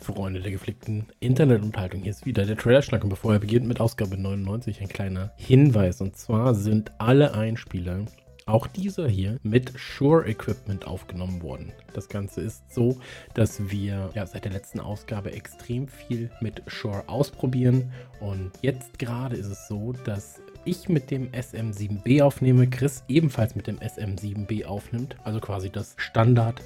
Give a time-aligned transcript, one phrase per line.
[0.00, 2.02] Freunde der gepflegten Internetunterhaltung.
[2.02, 6.00] Hier ist wieder der Trailer-Schnack und bevor er beginnt mit Ausgabe 99 ein kleiner Hinweis.
[6.00, 8.06] Und zwar sind alle Einspieler,
[8.46, 11.72] auch dieser hier, mit Shure Equipment aufgenommen worden.
[11.92, 12.98] Das Ganze ist so,
[13.34, 17.92] dass wir ja, seit der letzten Ausgabe extrem viel mit Shure ausprobieren.
[18.20, 23.66] Und jetzt gerade ist es so, dass ich mit dem SM7B aufnehme, Chris ebenfalls mit
[23.66, 25.16] dem SM7B aufnimmt.
[25.24, 26.60] Also quasi das Standard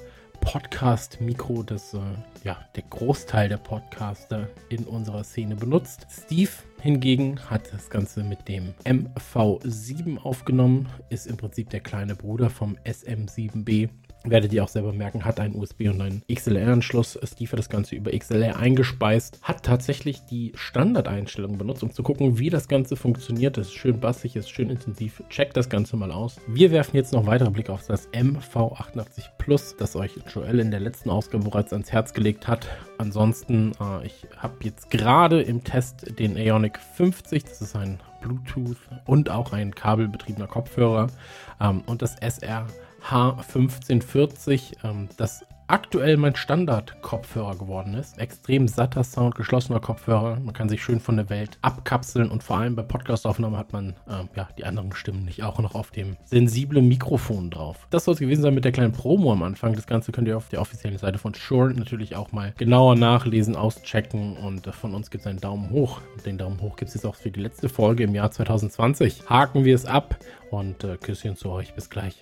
[0.45, 1.99] Podcast-Mikro, das äh,
[2.43, 6.05] ja, der Großteil der Podcaster in unserer Szene benutzt.
[6.09, 12.49] Steve hingegen hat das Ganze mit dem MV7 aufgenommen, ist im Prinzip der kleine Bruder
[12.51, 13.89] vom SM7B
[14.29, 17.19] werdet ihr auch selber merken, hat einen USB und einen XLR-Anschluss.
[17.23, 22.39] Steve hat das Ganze über XLR eingespeist, hat tatsächlich die Standardeinstellung benutzt, um zu gucken,
[22.39, 23.57] wie das Ganze funktioniert.
[23.57, 25.23] Das ist schön bassig, ist schön intensiv.
[25.29, 26.37] Checkt das Ganze mal aus.
[26.47, 30.79] Wir werfen jetzt noch weitere Blicke auf das MV88 Plus, das euch Joel in der
[30.79, 32.67] letzten Ausgabe bereits ans Herz gelegt hat.
[32.97, 38.77] Ansonsten, äh, ich habe jetzt gerade im Test den Aeonic 50, das ist ein Bluetooth
[39.05, 41.07] und auch ein kabelbetriebener Kopfhörer
[41.61, 42.65] ähm, und das SR
[43.09, 48.19] H1540, ähm, das aktuell mein Standard-Kopfhörer geworden ist.
[48.19, 50.39] Extrem satter Sound, geschlossener Kopfhörer.
[50.39, 53.95] Man kann sich schön von der Welt abkapseln und vor allem bei Podcastaufnahmen hat man
[54.07, 57.87] äh, ja, die anderen Stimmen nicht auch noch auf dem sensiblen Mikrofon drauf.
[57.89, 59.73] Das soll es gewesen sein mit der kleinen Promo am Anfang.
[59.73, 63.55] Das Ganze könnt ihr auf der offiziellen Seite von Shure natürlich auch mal genauer nachlesen,
[63.55, 66.01] auschecken und äh, von uns gibt es einen Daumen hoch.
[66.25, 69.29] Den Daumen hoch gibt es jetzt auch für die letzte Folge im Jahr 2020.
[69.29, 70.17] Haken wir es ab
[70.51, 71.73] und äh, Küsschen zu euch.
[71.73, 72.21] Bis gleich.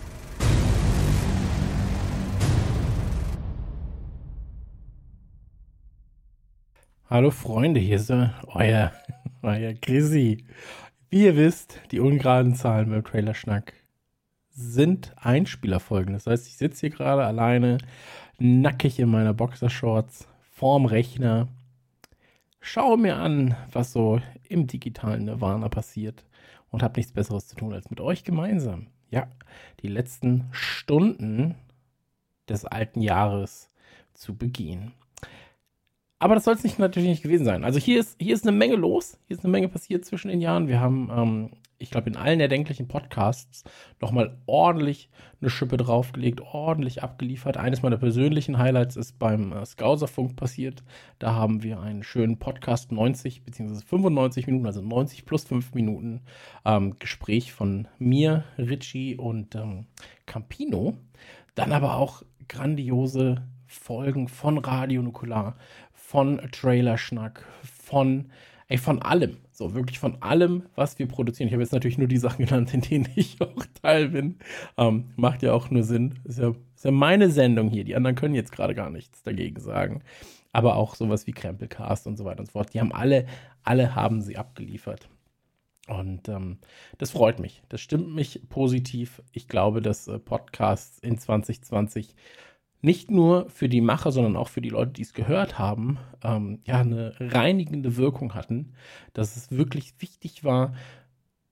[7.11, 8.93] Hallo Freunde, hier ist euer,
[9.41, 10.45] euer Chrissy.
[11.09, 13.73] Wie ihr wisst, die ungeraden Zahlen beim Trailer-Schnack
[14.49, 16.13] sind Einspielerfolgen.
[16.13, 17.79] Das heißt, ich sitze hier gerade alleine,
[18.39, 21.49] nackig in meiner Boxershorts, vorm Rechner,
[22.61, 26.23] schaue mir an, was so im digitalen Nirvana passiert
[26.69, 29.27] und habe nichts Besseres zu tun, als mit euch gemeinsam, ja,
[29.81, 31.55] die letzten Stunden
[32.47, 33.69] des alten Jahres
[34.13, 34.93] zu begehen.
[36.21, 37.63] Aber das soll es nicht, natürlich nicht gewesen sein.
[37.63, 39.17] Also hier ist, hier ist eine Menge los.
[39.25, 40.67] Hier ist eine Menge passiert zwischen den Jahren.
[40.67, 41.49] Wir haben, ähm,
[41.79, 43.63] ich glaube, in allen erdenklichen Podcasts
[43.99, 45.09] nochmal ordentlich
[45.41, 47.57] eine Schippe draufgelegt, ordentlich abgeliefert.
[47.57, 50.83] Eines meiner persönlichen Highlights ist beim äh, Skauserfunk passiert.
[51.17, 53.83] Da haben wir einen schönen Podcast 90 bzw.
[53.83, 56.21] 95 Minuten, also 90 plus 5 Minuten
[56.65, 59.87] ähm, Gespräch von mir, Richie und ähm,
[60.27, 60.99] Campino.
[61.55, 65.55] Dann aber auch grandiose Folgen von Radio Nukular,
[66.11, 68.31] von Trailerschnack, von,
[68.67, 69.37] ey, von allem.
[69.53, 71.47] So, wirklich von allem, was wir produzieren.
[71.47, 74.35] Ich habe jetzt natürlich nur die Sachen genannt, in denen ich auch Teil bin.
[74.77, 76.19] Ähm, macht ja auch nur Sinn.
[76.25, 77.85] Ist ja, ist ja meine Sendung hier.
[77.85, 80.03] Die anderen können jetzt gerade gar nichts dagegen sagen.
[80.51, 82.73] Aber auch sowas wie Krempelcast und so weiter und so fort.
[82.73, 83.25] Die haben alle,
[83.63, 85.07] alle haben sie abgeliefert.
[85.87, 86.57] Und ähm,
[86.97, 87.63] das freut mich.
[87.69, 89.21] Das stimmt mich positiv.
[89.31, 92.15] Ich glaube, dass äh, Podcasts in 2020
[92.81, 96.59] nicht nur für die Macher, sondern auch für die Leute, die es gehört haben, ähm,
[96.65, 98.73] ja, eine reinigende Wirkung hatten,
[99.13, 100.73] dass es wirklich wichtig war,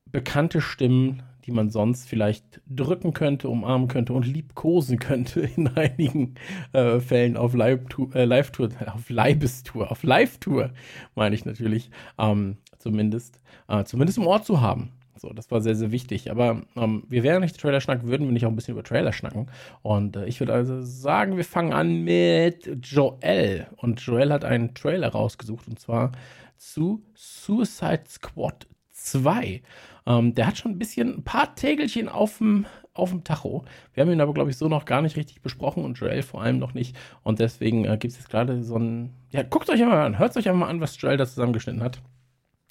[0.05, 6.35] bekannte Stimmen, die man sonst vielleicht drücken könnte, umarmen könnte und liebkosen könnte in einigen
[6.73, 10.71] äh, Fällen auf Live-Tour, äh, Live auf Leibestour, auf Live-Tour,
[11.15, 14.91] meine ich natürlich, ähm, zumindest, äh, zumindest im Ort zu haben.
[15.19, 16.31] So, das war sehr, sehr wichtig.
[16.31, 19.11] Aber ähm, wir wären nicht Trailer schnacken, würden wir nicht auch ein bisschen über Trailer
[19.11, 19.47] schnacken.
[19.81, 23.67] Und äh, ich würde also sagen, wir fangen an mit Joel.
[23.77, 26.11] Und Joel hat einen Trailer rausgesucht und zwar
[26.57, 29.61] zu Suicide Squad 2.
[30.07, 33.63] Ähm, der hat schon ein bisschen, ein paar Tägelchen auf dem auf dem Tacho.
[33.93, 36.41] Wir haben ihn aber, glaube ich, so noch gar nicht richtig besprochen und Joel vor
[36.41, 36.97] allem noch nicht.
[37.23, 39.13] Und deswegen äh, gibt es jetzt gerade so ein.
[39.31, 42.01] Ja, guckt euch einmal an, hört euch einmal an, was Joel da zusammengeschnitten hat.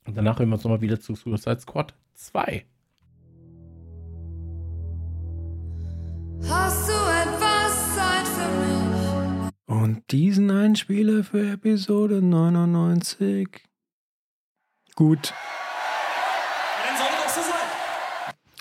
[0.08, 2.64] Und danach hören wir uns nochmal wieder zu Suicide Squad 2.
[6.48, 9.52] Hast du etwas Zeit für mich?
[9.66, 13.48] Und diesen Einspieler für Episode 99.
[14.94, 15.34] Gut.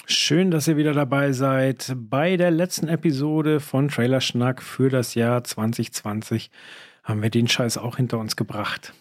[0.06, 5.16] Schön, dass ihr wieder dabei seid bei der letzten Episode von Trailer Schnack für das
[5.16, 6.52] Jahr 2020.
[7.04, 8.94] Haben wir den Scheiß auch hinter uns gebracht.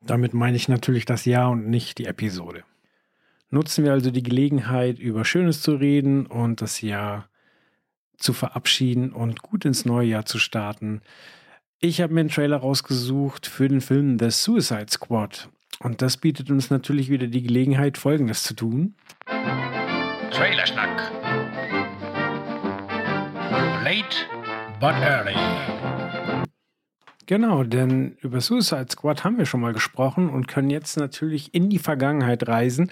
[0.00, 2.64] Damit meine ich natürlich das Jahr und nicht die Episode.
[3.50, 7.28] Nutzen wir also die Gelegenheit, über Schönes zu reden und das Jahr
[8.18, 11.00] zu verabschieden und gut ins neue Jahr zu starten.
[11.80, 15.48] Ich habe mir einen Trailer rausgesucht für den Film The Suicide Squad.
[15.80, 18.94] Und das bietet uns natürlich wieder die Gelegenheit, Folgendes zu tun.
[20.32, 21.12] Trailerschnack.
[23.84, 24.26] Late
[24.80, 25.34] but early.
[27.28, 31.68] Genau, denn über Suicide Squad haben wir schon mal gesprochen und können jetzt natürlich in
[31.68, 32.90] die Vergangenheit reisen.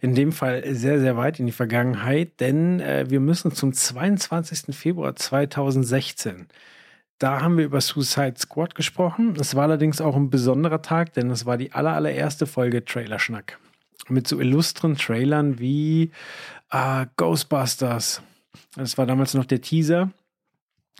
[0.00, 4.74] In dem Fall sehr, sehr weit in die Vergangenheit, denn äh, wir müssen zum 22.
[4.74, 6.46] Februar 2016.
[7.18, 9.34] Da haben wir über Suicide Squad gesprochen.
[9.38, 13.58] Es war allerdings auch ein besonderer Tag, denn es war die aller, allererste Folge Trailerschnack.
[14.08, 16.12] Mit so illustren Trailern wie
[16.70, 18.22] äh, Ghostbusters.
[18.74, 20.12] Das war damals noch der Teaser.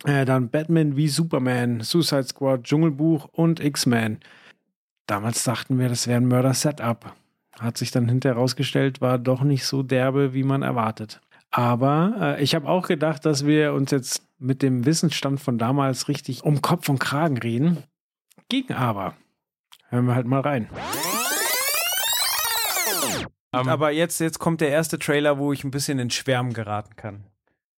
[0.03, 4.19] Äh, dann Batman wie Superman, Suicide Squad, Dschungelbuch und X-Men.
[5.07, 7.13] Damals dachten wir, das wäre ein Mörder-Setup.
[7.59, 11.21] Hat sich dann hinterher herausgestellt, war doch nicht so derbe, wie man erwartet.
[11.49, 16.07] Aber äh, ich habe auch gedacht, dass wir uns jetzt mit dem Wissensstand von damals
[16.07, 17.83] richtig um Kopf und Kragen reden.
[18.49, 19.15] Ging aber.
[19.89, 20.69] Hören wir halt mal rein.
[23.53, 26.95] Um, aber jetzt, jetzt kommt der erste Trailer, wo ich ein bisschen in Schwärmen geraten
[26.95, 27.23] kann.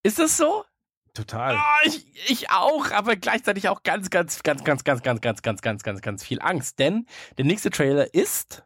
[0.04, 0.66] Ist das so?
[1.14, 1.56] Total.
[1.56, 5.62] Oh, ich, ich auch, aber gleichzeitig auch ganz, ganz, ganz, ganz, ganz, ganz, ganz, ganz,
[5.62, 6.80] ganz, ganz, ganz viel Angst.
[6.80, 7.06] Denn
[7.38, 8.64] der nächste Trailer ist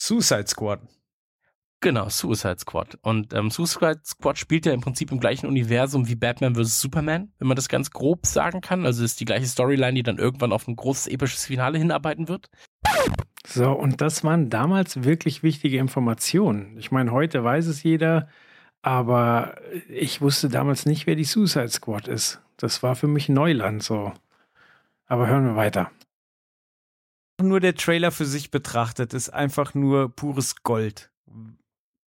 [0.00, 0.80] Suicide Squad.
[1.80, 2.98] Genau, Suicide Squad.
[3.02, 6.80] Und ähm, Suicide Squad spielt ja im Prinzip im gleichen Universum wie Batman vs.
[6.80, 8.84] Superman, wenn man das ganz grob sagen kann.
[8.84, 12.50] Also ist die gleiche Storyline, die dann irgendwann auf ein großes episches Finale hinarbeiten wird.
[13.46, 16.76] So, und das waren damals wirklich wichtige Informationen.
[16.78, 18.28] Ich meine, heute weiß es jeder,
[18.82, 19.56] aber
[19.88, 22.40] ich wusste damals nicht, wer die Suicide Squad ist.
[22.56, 24.12] Das war für mich Neuland so.
[25.06, 25.90] Aber hören wir weiter.
[27.40, 31.10] Nur der Trailer für sich betrachtet ist einfach nur pures Gold.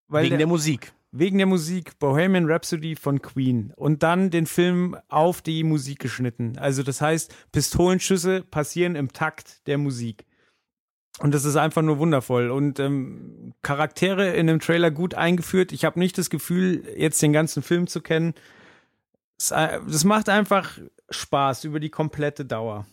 [0.07, 0.93] Weil wegen der, der Musik.
[1.11, 1.97] Wegen der Musik.
[1.99, 3.73] Bohemian Rhapsody von Queen.
[3.75, 6.57] Und dann den Film auf die Musik geschnitten.
[6.57, 10.25] Also das heißt, Pistolenschüsse passieren im Takt der Musik.
[11.21, 12.49] Und das ist einfach nur wundervoll.
[12.49, 15.71] Und ähm, Charaktere in dem Trailer gut eingeführt.
[15.71, 18.33] Ich habe nicht das Gefühl, jetzt den ganzen Film zu kennen.
[19.37, 20.79] Das macht einfach
[21.09, 22.85] Spaß über die komplette Dauer.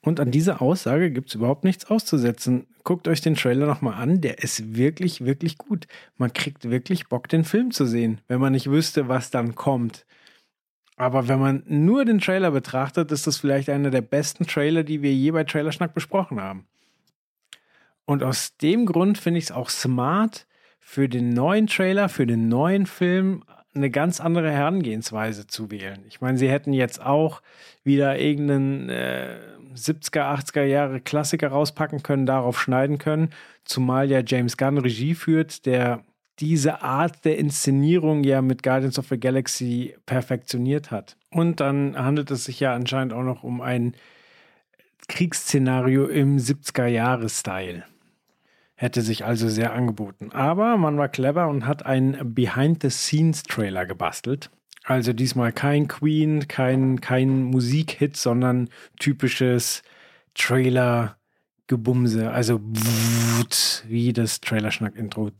[0.00, 2.66] Und an dieser Aussage gibt es überhaupt nichts auszusetzen.
[2.82, 5.86] Guckt euch den Trailer nochmal an, der ist wirklich, wirklich gut.
[6.16, 10.04] Man kriegt wirklich Bock, den Film zu sehen, wenn man nicht wüsste, was dann kommt.
[10.96, 15.02] Aber wenn man nur den Trailer betrachtet, ist das vielleicht einer der besten Trailer, die
[15.02, 16.66] wir je bei Trailerschnack besprochen haben.
[18.04, 20.46] Und aus dem Grund finde ich es auch smart,
[20.80, 23.44] für den neuen Trailer, für den neuen Film
[23.74, 26.04] eine ganz andere Herangehensweise zu wählen.
[26.08, 27.40] Ich meine, sie hätten jetzt auch
[27.84, 29.38] wieder irgendeinen äh,
[29.74, 33.30] 70er, 80er Jahre Klassiker rauspacken können, darauf schneiden können,
[33.64, 36.04] zumal ja James Gunn Regie führt, der
[36.42, 41.16] diese Art der Inszenierung ja mit Guardians of the Galaxy perfektioniert hat.
[41.30, 43.94] Und dann handelt es sich ja anscheinend auch noch um ein
[45.06, 47.84] Kriegsszenario im 70er-Jahre-Style.
[48.74, 50.32] Hätte sich also sehr angeboten.
[50.32, 54.50] Aber man war clever und hat einen Behind-the-Scenes-Trailer gebastelt.
[54.82, 58.68] Also diesmal kein Queen, kein, kein Musikhit, sondern
[58.98, 59.84] typisches
[60.34, 62.32] Trailer-Gebumse.
[62.32, 62.60] Also
[63.86, 65.30] wie das Trailerschnack-Intro.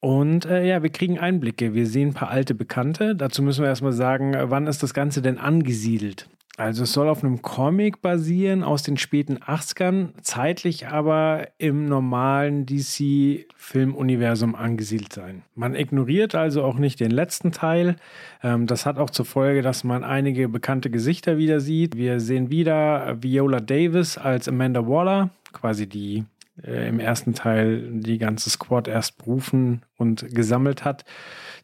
[0.00, 1.74] Und äh, ja, wir kriegen Einblicke.
[1.74, 3.14] Wir sehen ein paar alte Bekannte.
[3.14, 6.28] Dazu müssen wir erstmal sagen, wann ist das Ganze denn angesiedelt?
[6.60, 12.66] Also es soll auf einem Comic basieren aus den späten 80ern, zeitlich aber im normalen
[12.66, 15.42] DC-Filmuniversum angesiedelt sein.
[15.54, 17.96] Man ignoriert also auch nicht den letzten Teil.
[18.42, 21.96] Ähm, das hat auch zur Folge, dass man einige bekannte Gesichter wieder sieht.
[21.96, 26.24] Wir sehen wieder Viola Davis als Amanda Waller, quasi die
[26.64, 31.04] äh, im ersten Teil die ganze Squad erst berufen und gesammelt hat.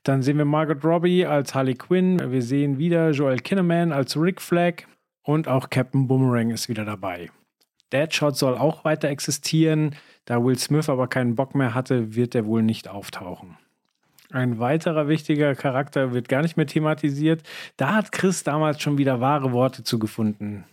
[0.02, 2.30] Dann sehen wir Margaret Robbie als Harley Quinn.
[2.30, 4.84] Wir sehen wieder Joel Kinnaman als Rick Flag
[5.22, 7.30] und auch Captain Boomerang ist wieder dabei.
[7.92, 9.94] Deadshot soll auch weiter existieren.
[10.24, 13.56] Da Will Smith aber keinen Bock mehr hatte, wird er wohl nicht auftauchen.
[14.32, 17.42] Ein weiterer wichtiger Charakter wird gar nicht mehr thematisiert.
[17.76, 20.64] Da hat Chris damals schon wieder wahre Worte zugefunden.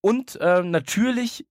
[0.00, 1.46] Und äh, natürlich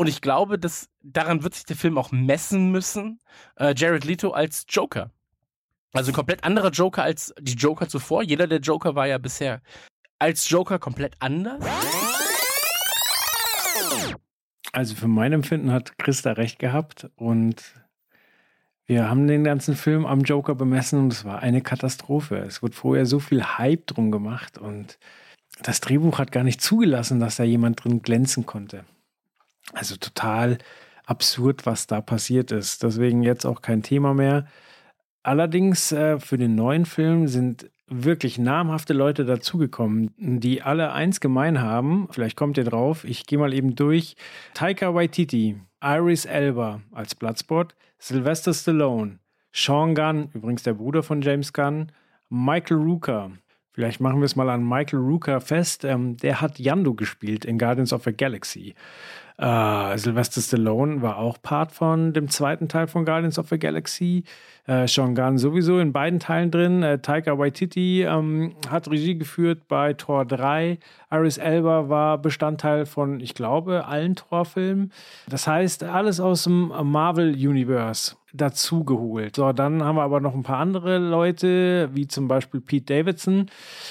[0.00, 3.20] und ich glaube, dass daran wird sich der Film auch messen müssen.
[3.56, 5.10] Äh, Jared Leto als Joker.
[5.92, 8.22] Also ein komplett anderer Joker als die Joker zuvor.
[8.22, 9.60] Jeder der Joker war ja bisher
[10.18, 11.62] als Joker komplett anders.
[14.72, 17.74] Also für mein Empfinden hat Christa recht gehabt und
[18.86, 22.38] Wir haben den ganzen Film am Joker bemessen und es war eine Katastrophe.
[22.38, 24.98] Es wurde vorher so viel Hype drum gemacht und
[25.62, 28.84] das Drehbuch hat gar nicht zugelassen, dass da jemand drin glänzen konnte.
[29.72, 30.58] Also total
[31.04, 32.82] absurd, was da passiert ist.
[32.82, 34.46] Deswegen jetzt auch kein Thema mehr.
[35.22, 41.60] Allerdings äh, für den neuen Film sind wirklich namhafte Leute dazugekommen, die alle eins gemein
[41.60, 42.08] haben.
[42.10, 43.04] Vielleicht kommt ihr drauf.
[43.04, 44.14] Ich gehe mal eben durch.
[44.54, 49.18] Taika Waititi, Iris Elba als Bloodspot, Sylvester Stallone,
[49.52, 51.90] Sean Gunn, übrigens der Bruder von James Gunn,
[52.28, 53.32] Michael Rooker.
[53.72, 55.84] Vielleicht machen wir es mal an Michael Rooker fest.
[55.84, 58.74] Ähm, der hat Yando gespielt in Guardians of the Galaxy.
[59.40, 64.24] Äh, Sylvester Stallone war auch Part von dem zweiten Teil von Guardians of the Galaxy.
[64.66, 66.82] Äh, Sean Gunn sowieso in beiden Teilen drin.
[66.82, 70.78] Äh, Taika Waititi ähm, hat Regie geführt bei Tor 3.
[71.10, 74.92] Iris Elba war Bestandteil von, ich glaube, allen Torfilmen.
[75.26, 79.36] Das heißt, alles aus dem Marvel Universe dazugeholt.
[79.36, 83.46] So, dann haben wir aber noch ein paar andere Leute, wie zum Beispiel Pete Davidson.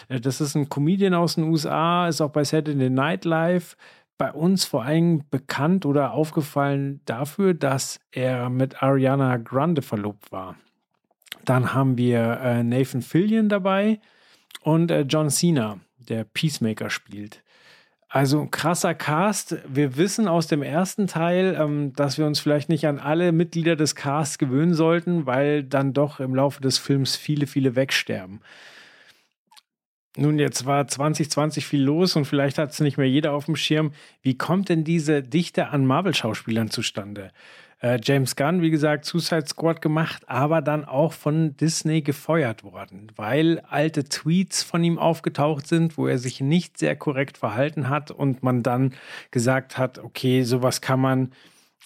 [0.10, 3.76] Äh, Das ist ein Comedian aus den USA, ist auch bei Saturday Night Live
[4.20, 10.58] bei uns vor allem bekannt oder aufgefallen dafür, dass er mit Ariana Grande verlobt war.
[11.46, 14.00] Dann haben wir äh, Nathan Fillion dabei
[14.62, 17.42] und äh, John Cena, der Peacemaker spielt.
[18.10, 19.56] Also krasser Cast.
[19.68, 23.78] Wir wissen aus dem ersten Teil, ähm, dass wir uns vielleicht nicht an alle Mitglieder
[23.78, 28.42] des Casts gewöhnen sollten, weil dann doch im Laufe des Films viele, viele wegsterben.
[30.20, 33.56] Nun, jetzt war 2020 viel los und vielleicht hat es nicht mehr jeder auf dem
[33.56, 33.94] Schirm.
[34.22, 37.32] Wie kommt denn diese Dichte an Marvel-Schauspielern zustande?
[37.82, 43.14] Äh, James Gunn, wie gesagt, Suicide Squad gemacht, aber dann auch von Disney gefeuert worden,
[43.16, 48.12] weil alte Tweets von ihm aufgetaucht sind, wo er sich nicht sehr korrekt verhalten hat
[48.12, 48.96] und man dann
[49.32, 51.32] gesagt hat, okay, sowas kann man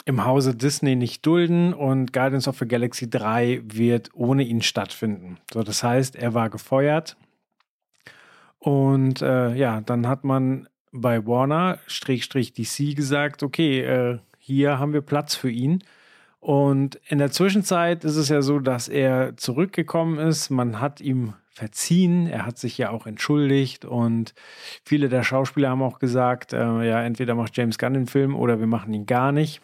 [0.06, 5.38] im Hause Disney nicht dulden und Guardians of the Galaxy 3 wird ohne ihn stattfinden.
[5.54, 7.16] So, das heißt, er war gefeuert
[8.64, 14.94] und äh, ja, dann hat man bei Warner Strich DC gesagt, okay, äh, hier haben
[14.94, 15.84] wir Platz für ihn.
[16.40, 20.50] Und in der Zwischenzeit ist es ja so, dass er zurückgekommen ist.
[20.50, 22.28] Man hat ihm verziehen.
[22.28, 23.84] Er hat sich ja auch entschuldigt.
[23.84, 24.34] Und
[24.86, 28.62] viele der Schauspieler haben auch gesagt, äh, ja, entweder macht James Gunn den Film oder
[28.62, 29.60] wir machen ihn gar nicht.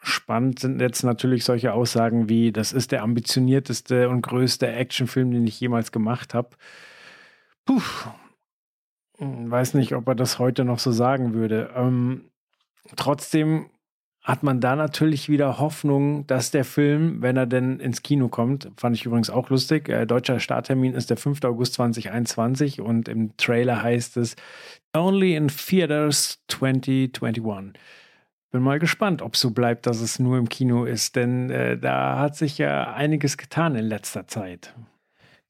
[0.00, 5.48] Spannend sind jetzt natürlich solche Aussagen wie, das ist der ambitionierteste und größte Actionfilm, den
[5.48, 6.50] ich jemals gemacht habe.
[7.66, 7.82] Puh.
[9.18, 11.70] Hm, Weiß nicht, ob er das heute noch so sagen würde.
[11.74, 12.30] Ähm,
[12.96, 13.70] trotzdem
[14.22, 18.68] hat man da natürlich wieder Hoffnung, dass der Film, wenn er denn ins Kino kommt,
[18.76, 21.44] fand ich übrigens auch lustig, äh, deutscher Starttermin ist der 5.
[21.44, 24.34] August 2021 und im Trailer heißt es
[24.96, 27.74] Only in Theaters 2021.
[28.50, 32.18] Bin mal gespannt, ob so bleibt, dass es nur im Kino ist, denn äh, da
[32.18, 34.74] hat sich ja einiges getan in letzter Zeit.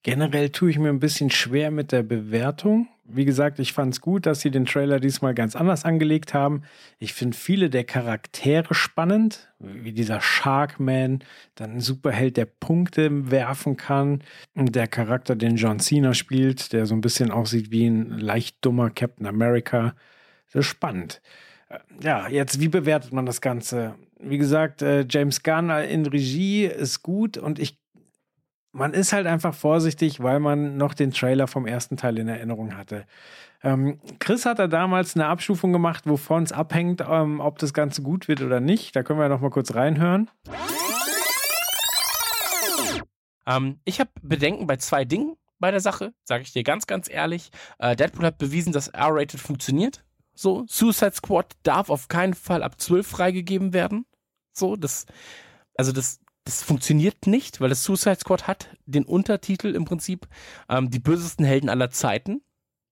[0.06, 2.86] Generell tue ich mir ein bisschen schwer mit der Bewertung.
[3.02, 6.62] Wie gesagt, ich fand es gut, dass sie den Trailer diesmal ganz anders angelegt haben.
[7.00, 11.24] Ich finde viele der Charaktere spannend, wie dieser Sharkman,
[11.56, 14.22] dann ein Superheld, der Punkte werfen kann.
[14.54, 18.64] Und der Charakter, den John Cena spielt, der so ein bisschen aussieht wie ein leicht
[18.64, 19.96] dummer Captain America.
[20.52, 21.20] Das ist spannend.
[21.68, 23.96] Äh, Ja, jetzt, wie bewertet man das Ganze?
[24.20, 27.80] Wie gesagt, äh, James Gunn in Regie ist gut und ich
[28.76, 32.76] man ist halt einfach vorsichtig, weil man noch den Trailer vom ersten Teil in Erinnerung
[32.76, 33.06] hatte.
[33.62, 38.02] Ähm, Chris hat da damals eine Abstufung gemacht, wovon es abhängt, ähm, ob das Ganze
[38.02, 38.94] gut wird oder nicht.
[38.94, 40.30] Da können wir noch mal kurz reinhören.
[43.46, 47.08] Ähm, ich habe Bedenken bei zwei Dingen bei der Sache, sage ich dir ganz, ganz
[47.08, 47.50] ehrlich.
[47.78, 50.04] Äh, Deadpool hat bewiesen, dass R-Rated funktioniert.
[50.34, 54.04] So, Suicide Squad darf auf keinen Fall ab 12 freigegeben werden.
[54.52, 55.06] So, das,
[55.76, 60.28] also das, das funktioniert nicht, weil das Suicide Squad hat den Untertitel im Prinzip
[60.68, 62.40] ähm, die bösesten Helden aller Zeiten.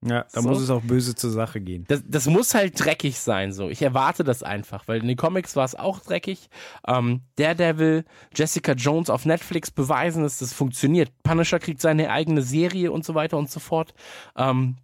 [0.05, 0.49] Ja, da So.
[0.49, 1.85] muss es auch böse zur Sache gehen.
[1.89, 3.71] Das, das muss halt dreckig sein, so.
[3.71, 6.51] Ich erwarte das einfach, weil in den Comics war es auch dreckig.
[6.87, 11.11] Ähm, Daredevil, Jessica Jones auf Netflix beweisen, dass das funktioniert.
[11.23, 13.95] Punisher kriegt seine eigene Serie und so weiter und so fort.
[14.37, 14.77] Ähm,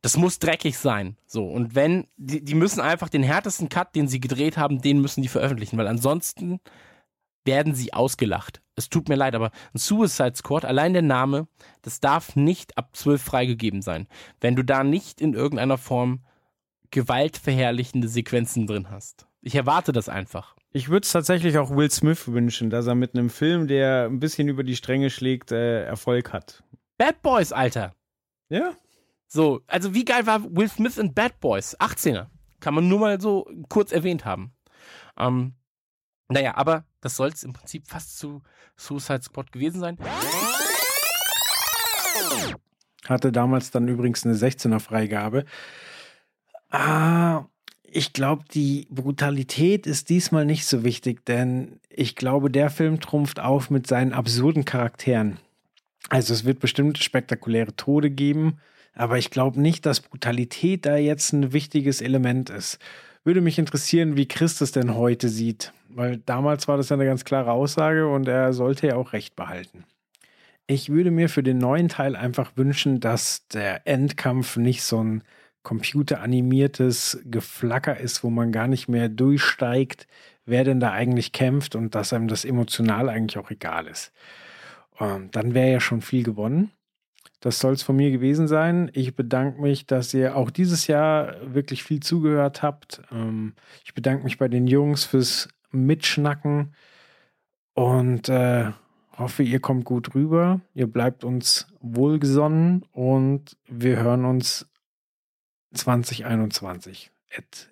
[0.00, 1.16] das muss dreckig sein.
[1.26, 1.44] So.
[1.44, 5.22] Und wenn, die, die müssen einfach den härtesten Cut, den sie gedreht haben, den müssen
[5.22, 6.60] die veröffentlichen, weil ansonsten
[7.44, 8.62] werden sie ausgelacht.
[8.76, 11.46] Es tut mir leid, aber ein Suicide Squad, allein der Name,
[11.82, 14.08] das darf nicht ab 12 freigegeben sein.
[14.40, 16.24] Wenn du da nicht in irgendeiner Form
[16.90, 19.26] gewaltverherrlichende Sequenzen drin hast.
[19.42, 20.54] Ich erwarte das einfach.
[20.72, 24.20] Ich würde es tatsächlich auch Will Smith wünschen, dass er mit einem Film, der ein
[24.20, 26.62] bisschen über die Stränge schlägt, äh, Erfolg hat.
[26.96, 27.94] Bad Boys, Alter.
[28.48, 28.72] Ja.
[29.26, 31.78] So, also wie geil war Will Smith in Bad Boys?
[31.80, 32.26] 18er.
[32.60, 34.52] Kann man nur mal so kurz erwähnt haben.
[35.18, 35.54] Ähm,
[36.28, 38.40] naja, aber das soll es im Prinzip fast zu
[38.78, 39.98] Suicide Squad gewesen sein.
[43.06, 45.44] Hatte damals dann übrigens eine 16er Freigabe.
[46.70, 47.44] Ah,
[47.82, 53.38] ich glaube, die Brutalität ist diesmal nicht so wichtig, denn ich glaube, der Film trumpft
[53.38, 55.36] auf mit seinen absurden Charakteren.
[56.08, 58.60] Also es wird bestimmt spektakuläre Tode geben,
[58.94, 62.78] aber ich glaube nicht, dass Brutalität da jetzt ein wichtiges Element ist.
[63.24, 67.06] Würde mich interessieren, wie Chris das denn heute sieht, weil damals war das ja eine
[67.06, 69.84] ganz klare Aussage und er sollte ja auch recht behalten.
[70.66, 75.22] Ich würde mir für den neuen Teil einfach wünschen, dass der Endkampf nicht so ein
[75.62, 80.06] computeranimiertes Geflacker ist, wo man gar nicht mehr durchsteigt,
[80.44, 84.12] wer denn da eigentlich kämpft und dass einem das emotional eigentlich auch egal ist.
[85.00, 86.70] Ähm, dann wäre ja schon viel gewonnen.
[87.40, 88.90] Das soll es von mir gewesen sein.
[88.94, 93.02] Ich bedanke mich, dass ihr auch dieses Jahr wirklich viel zugehört habt.
[93.12, 96.74] Ähm, ich bedanke mich bei den Jungs fürs Mitschnacken
[97.74, 98.70] und äh,
[99.18, 100.60] hoffe, ihr kommt gut rüber.
[100.74, 104.66] Ihr bleibt uns wohlgesonnen und wir hören uns
[105.74, 107.13] 2021.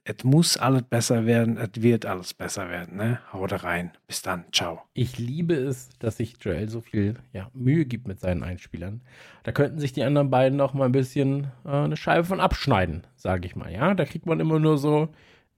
[0.04, 2.97] Es muss alles besser werden, es wird alles besser werden.
[2.97, 3.21] Ne?
[3.33, 3.92] Haut rein.
[4.07, 4.45] Bis dann.
[4.52, 4.83] Ciao.
[4.92, 9.02] Ich liebe es, dass sich Joel so viel ja, Mühe gibt mit seinen Einspielern.
[9.45, 13.07] Da könnten sich die anderen beiden noch mal ein bisschen äh, eine Scheibe von abschneiden,
[13.16, 13.73] sage ich mal.
[13.73, 15.09] Ja, da kriegt man immer nur so,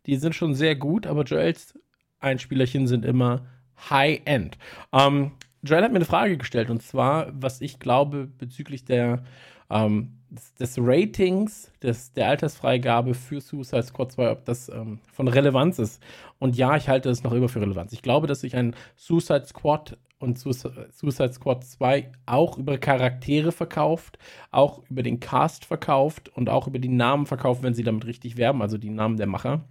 [0.07, 1.79] die sind schon sehr gut, aber Joels
[2.21, 3.47] Einspielerchen sind immer
[3.91, 4.59] High-End.
[4.93, 5.33] Ähm,
[5.63, 9.25] Joel hat mir eine Frage gestellt und zwar, was ich glaube bezüglich der
[9.71, 15.29] ähm, des, des Ratings des, der Altersfreigabe für Suicide Squad 2, ob das ähm, von
[15.29, 16.03] Relevanz ist.
[16.39, 17.93] Und ja, ich halte es noch immer für Relevanz.
[17.93, 24.19] Ich glaube, dass sich ein Suicide Squad und Suicide Squad 2 auch über Charaktere verkauft,
[24.51, 28.37] auch über den Cast verkauft und auch über die Namen verkauft, wenn sie damit richtig
[28.37, 29.65] werben, also die Namen der Macher.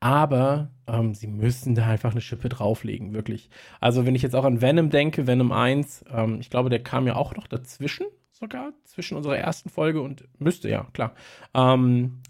[0.00, 3.50] Aber ähm, sie müssen da einfach eine Schippe drauflegen, wirklich.
[3.80, 7.06] Also, wenn ich jetzt auch an Venom denke, Venom 1, ähm, ich glaube, der kam
[7.06, 8.06] ja auch noch dazwischen
[8.38, 11.14] sogar zwischen unserer ersten Folge und müsste ja, klar.
[11.54, 12.22] Ähm,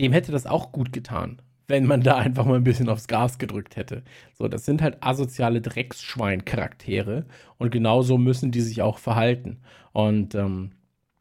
[0.00, 3.38] dem hätte das auch gut getan, wenn man da einfach mal ein bisschen aufs Gas
[3.38, 4.02] gedrückt hätte.
[4.34, 7.26] So, das sind halt asoziale Drecksschwein-Charaktere
[7.58, 9.60] und genauso müssen die sich auch verhalten.
[9.92, 10.72] Und ähm,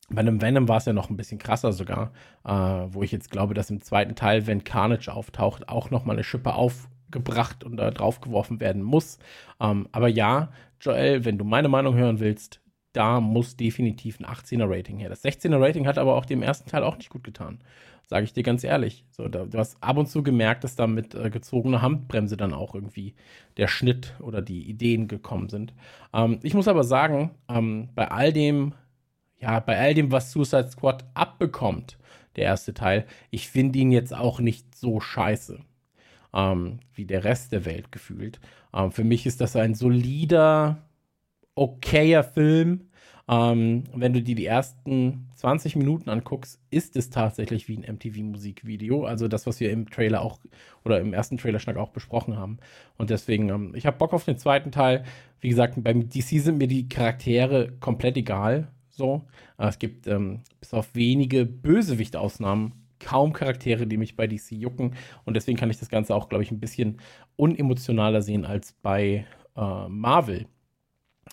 [0.09, 2.11] bei einem Venom war es ja noch ein bisschen krasser sogar,
[2.45, 6.13] äh, wo ich jetzt glaube, dass im zweiten Teil, wenn Carnage auftaucht, auch noch mal
[6.13, 9.17] eine Schippe aufgebracht und da draufgeworfen werden muss.
[9.59, 12.62] Ähm, aber ja, Joel, wenn du meine Meinung hören willst,
[12.93, 15.09] da muss definitiv ein 18er Rating her.
[15.09, 17.59] Das 16er Rating hat aber auch dem ersten Teil auch nicht gut getan.
[18.07, 19.05] Sage ich dir ganz ehrlich.
[19.11, 22.53] So, da, du hast ab und zu gemerkt, dass da mit äh, gezogener Handbremse dann
[22.53, 23.15] auch irgendwie
[23.57, 25.73] der Schnitt oder die Ideen gekommen sind.
[26.13, 28.73] Ähm, ich muss aber sagen, ähm, bei all dem,
[29.39, 31.97] ja, bei all dem, was Suicide Squad abbekommt,
[32.35, 35.59] der erste Teil, ich finde ihn jetzt auch nicht so scheiße.
[36.35, 38.39] Ähm, wie der Rest der Welt gefühlt.
[38.73, 40.77] Ähm, für mich ist das ein solider,
[41.55, 42.89] okayer Film.
[43.27, 49.05] Ähm, wenn du dir die ersten 20 Minuten anguckst, ist es tatsächlich wie ein MTV-Musikvideo.
[49.05, 50.39] Also das, was wir im Trailer auch
[50.83, 52.57] oder im ersten Trailerschnack auch besprochen haben.
[52.97, 55.05] Und deswegen, ähm, ich habe Bock auf den zweiten Teil.
[55.39, 58.67] Wie gesagt, beim DC sind mir die Charaktere komplett egal.
[58.89, 59.23] So.
[59.57, 64.95] Äh, es gibt ähm, bis auf wenige Bösewicht-Ausnahmen kaum Charaktere, die mich bei DC jucken.
[65.25, 66.97] Und deswegen kann ich das Ganze auch, glaube ich, ein bisschen
[67.35, 70.47] unemotionaler sehen als bei äh, Marvel.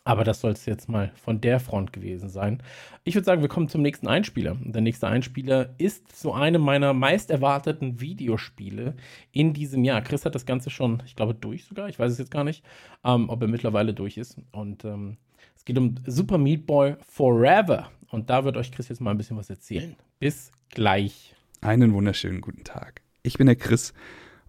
[0.04, 2.62] Aber das soll es jetzt mal von der Front gewesen sein.
[3.04, 4.56] Ich würde sagen, wir kommen zum nächsten Einspieler.
[4.60, 8.94] Der nächste Einspieler ist so eine meiner meist erwarteten Videospiele
[9.30, 10.00] in diesem Jahr.
[10.00, 11.88] Chris hat das Ganze schon, ich glaube, durch sogar.
[11.88, 12.64] Ich weiß es jetzt gar nicht,
[13.04, 14.38] ähm, ob er mittlerweile durch ist.
[14.52, 15.18] Und ähm,
[15.54, 17.90] es geht um Super Meat Boy Forever.
[18.10, 19.96] Und da wird euch Chris jetzt mal ein bisschen was erzählen.
[20.18, 21.34] Bis gleich.
[21.60, 23.02] Einen wunderschönen guten Tag.
[23.22, 23.92] Ich bin der Chris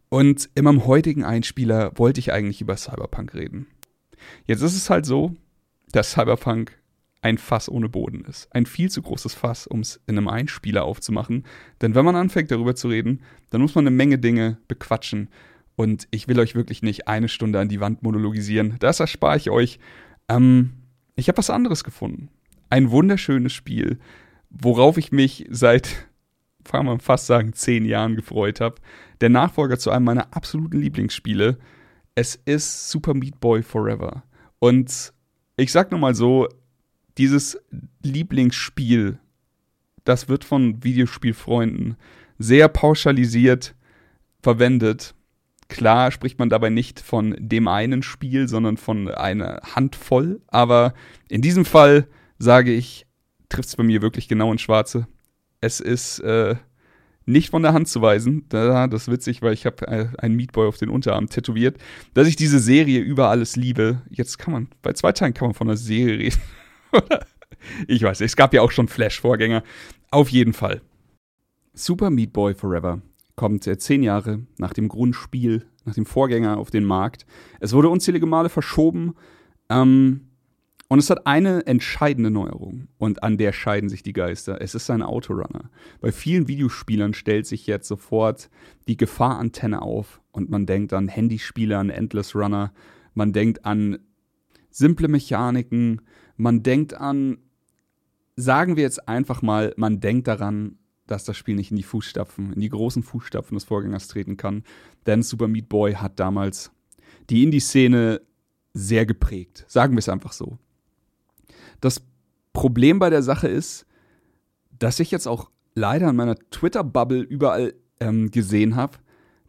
[0.07, 3.67] und in meinem heutigen Einspieler wollte ich eigentlich über Cyberpunk reden.
[4.45, 5.35] Jetzt ist es halt so,
[5.91, 6.77] dass Cyberpunk
[7.21, 8.53] ein Fass ohne Boden ist.
[8.53, 11.45] Ein viel zu großes Fass, um es in einem Einspieler aufzumachen.
[11.81, 15.29] Denn wenn man anfängt, darüber zu reden, dann muss man eine Menge Dinge bequatschen.
[15.75, 18.75] Und ich will euch wirklich nicht eine Stunde an die Wand monologisieren.
[18.79, 19.79] Das erspare ich euch.
[20.29, 20.71] Ähm,
[21.15, 22.29] ich habe was anderes gefunden.
[22.69, 23.99] Ein wunderschönes Spiel,
[24.49, 26.07] worauf ich mich seit,
[26.63, 28.75] kann man fast sagen, zehn Jahren gefreut habe.
[29.21, 31.59] Der Nachfolger zu einem meiner absoluten Lieblingsspiele.
[32.21, 34.21] Es ist Super Meat Boy Forever.
[34.59, 35.11] Und
[35.57, 36.47] ich sag nur mal so,
[37.17, 37.59] dieses
[38.03, 39.17] Lieblingsspiel,
[40.03, 41.97] das wird von Videospielfreunden
[42.37, 43.73] sehr pauschalisiert
[44.39, 45.15] verwendet.
[45.67, 50.43] Klar spricht man dabei nicht von dem einen Spiel, sondern von einer Handvoll.
[50.45, 50.93] Aber
[51.27, 52.07] in diesem Fall
[52.37, 53.07] sage ich,
[53.49, 55.07] trifft es bei mir wirklich genau ins Schwarze.
[55.59, 56.55] Es ist äh,
[57.25, 58.45] nicht von der Hand zu weisen.
[58.49, 61.77] Da, das ist witzig, weil ich habe äh, einen Meatboy auf den Unterarm tätowiert,
[62.13, 64.01] dass ich diese Serie über alles liebe.
[64.09, 66.41] Jetzt kann man, bei zwei Teilen kann man von einer Serie reden.
[67.87, 69.63] ich weiß es gab ja auch schon Flash-Vorgänger.
[70.09, 70.81] Auf jeden Fall.
[71.73, 73.01] Super Meat Boy Forever
[73.35, 77.25] kommt äh, zehn Jahre nach dem Grundspiel, nach dem Vorgänger auf den Markt.
[77.59, 79.15] Es wurde unzählige Male verschoben.
[79.69, 80.30] Ähm,
[80.91, 84.59] und es hat eine entscheidende Neuerung und an der scheiden sich die Geister.
[84.59, 85.69] Es ist ein Autorunner.
[86.01, 88.49] Bei vielen Videospielern stellt sich jetzt sofort
[88.89, 92.73] die Gefahrantenne auf und man denkt an Handyspiele, an Endless Runner,
[93.13, 93.99] man denkt an
[94.69, 96.01] simple Mechaniken,
[96.35, 97.37] man denkt an,
[98.35, 100.77] sagen wir jetzt einfach mal, man denkt daran,
[101.07, 104.65] dass das Spiel nicht in die Fußstapfen, in die großen Fußstapfen des Vorgängers treten kann.
[105.05, 106.69] Denn Super Meat Boy hat damals
[107.29, 108.19] die Indie-Szene
[108.73, 109.63] sehr geprägt.
[109.69, 110.59] Sagen wir es einfach so.
[111.81, 112.01] Das
[112.53, 113.85] Problem bei der Sache ist,
[114.79, 118.97] dass ich jetzt auch leider in meiner Twitter-Bubble überall ähm, gesehen habe,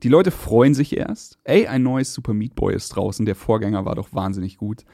[0.02, 1.38] die Leute freuen sich erst.
[1.44, 4.84] Ey, ein neues Super Meat Boy ist draußen, der Vorgänger war doch wahnsinnig gut.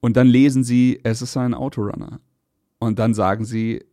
[0.00, 2.20] Und dann lesen sie, es ist ein Autorunner.
[2.78, 3.84] Und dann sagen sie,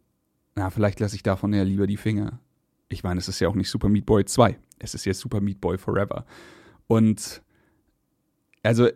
[0.55, 2.39] na, vielleicht lasse ich davon ja lieber die Finger.
[2.89, 4.57] Ich meine, es ist ja auch nicht Super Meat Boy 2.
[4.79, 6.25] Es ist jetzt Super Meat Boy Forever.
[6.87, 7.41] Und
[8.61, 8.89] also,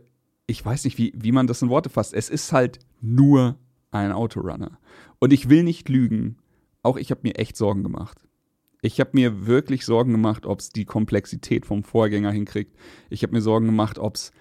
[0.46, 2.14] ich weiß nicht, wie, wie man das in Worte fasst.
[2.14, 3.58] Es ist halt nur
[4.06, 4.80] ein Autorunner.
[5.20, 6.38] Und ich will nicht lügen,
[6.84, 8.28] auch ich habe mir echt Sorgen gemacht.
[8.82, 12.76] Ich habe mir wirklich Sorgen gemacht, ob es die Komplexität vom Vorgänger hinkriegt.
[13.10, 14.32] Ich habe mir Sorgen gemacht, ob es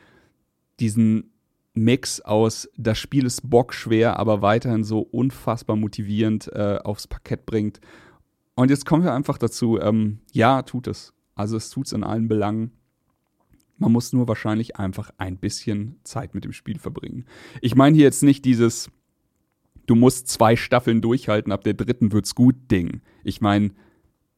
[0.78, 1.32] diesen
[1.74, 7.80] Mix aus, das Spiel ist bockschwer, aber weiterhin so unfassbar motivierend äh, aufs Parkett bringt.
[8.54, 11.12] Und jetzt kommen wir einfach dazu, ähm, ja, tut es.
[11.34, 12.72] Also es tut es in allen Belangen.
[13.76, 17.26] Man muss nur wahrscheinlich einfach ein bisschen Zeit mit dem Spiel verbringen.
[17.60, 18.90] Ich meine hier jetzt nicht dieses,
[19.86, 23.00] du musst zwei Staffeln durchhalten, ab der dritten wird's gut Ding.
[23.24, 23.70] Ich meine,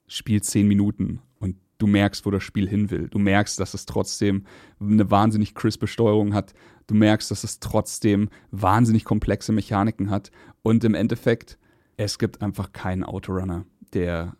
[0.06, 3.08] spiel zehn Minuten und du merkst, wo das Spiel hin will.
[3.08, 4.44] Du merkst, dass es trotzdem
[4.80, 6.54] eine wahnsinnig crispe Steuerung hat.
[6.86, 10.30] Du merkst, dass es trotzdem wahnsinnig komplexe Mechaniken hat.
[10.62, 11.58] Und im Endeffekt,
[11.96, 14.36] es gibt einfach keinen Autorunner, der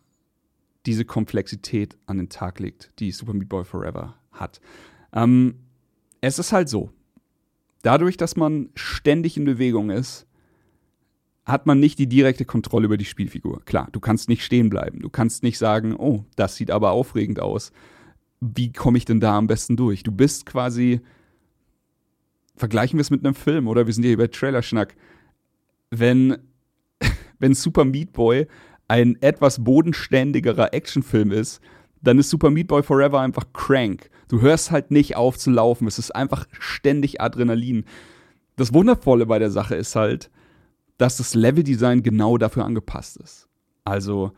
[0.87, 4.61] diese Komplexität an den Tag legt, die Super Meat Boy Forever hat.
[5.13, 5.57] Ähm,
[6.21, 6.91] es ist halt so.
[7.83, 10.27] Dadurch, dass man ständig in Bewegung ist,
[11.49, 13.65] hat man nicht die direkte Kontrolle über die Spielfigur.
[13.65, 15.01] Klar, du kannst nicht stehen bleiben.
[15.01, 17.73] Du kannst nicht sagen, oh, das sieht aber aufregend aus.
[18.41, 20.03] Wie komme ich denn da am besten durch?
[20.03, 21.01] Du bist quasi,
[22.55, 23.87] vergleichen wir es mit einem Film, oder?
[23.87, 24.95] Wir sind hier bei Trailerschnack.
[25.91, 26.37] Wenn,
[27.39, 28.47] wenn Super Meat Boy
[28.87, 31.63] ein etwas bodenständigerer Actionfilm ist,
[32.03, 34.11] dann ist Super Meat Boy Forever einfach crank.
[34.29, 35.89] Du hörst halt nicht auf zu laufen.
[35.89, 37.87] Es ist einfach ständig Adrenalin.
[38.57, 40.31] Das Wundervolle bei der Sache ist halt,
[40.99, 43.49] dass das Leveldesign genau dafür angepasst ist.
[43.85, 44.33] Also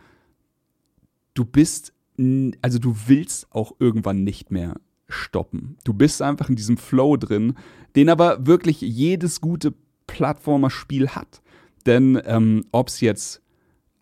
[1.34, 1.92] du bist,
[2.62, 4.76] also du willst auch irgendwann nicht mehr
[5.08, 5.76] stoppen.
[5.84, 7.54] Du bist einfach in diesem Flow drin,
[7.96, 9.74] den aber wirklich jedes gute
[10.06, 11.42] Plattformer-Spiel hat.
[11.86, 13.42] Denn ähm, ob es jetzt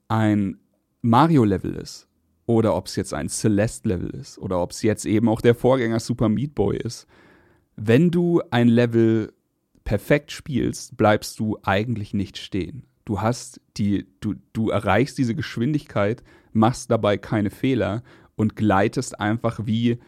[0.09, 0.59] ein
[1.03, 2.09] Mario-Level ist
[2.47, 6.01] oder ob es jetzt ein Celeste-Level ist oder ob es jetzt eben auch der Vorgänger
[6.01, 7.07] Super Meat Boy ist,
[7.77, 9.33] wenn du ein Level
[9.89, 12.83] perfekt spielst, bleibst du eigentlich nicht stehen.
[13.07, 16.23] Du hast die, du, du erreichst diese Geschwindigkeit,
[16.53, 18.03] machst dabei keine Fehler
[18.37, 19.99] und gleitest einfach wie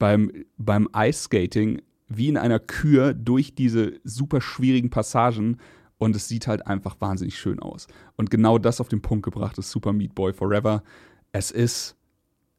[0.00, 5.58] beim, beim Ice-Skating, wie in einer Kür durch diese super schwierigen Passagen
[5.98, 7.86] und es sieht halt einfach wahnsinnig schön aus.
[8.16, 10.82] Und genau das auf den Punkt gebracht ist Super Meat Boy Forever.
[11.30, 11.94] Es ist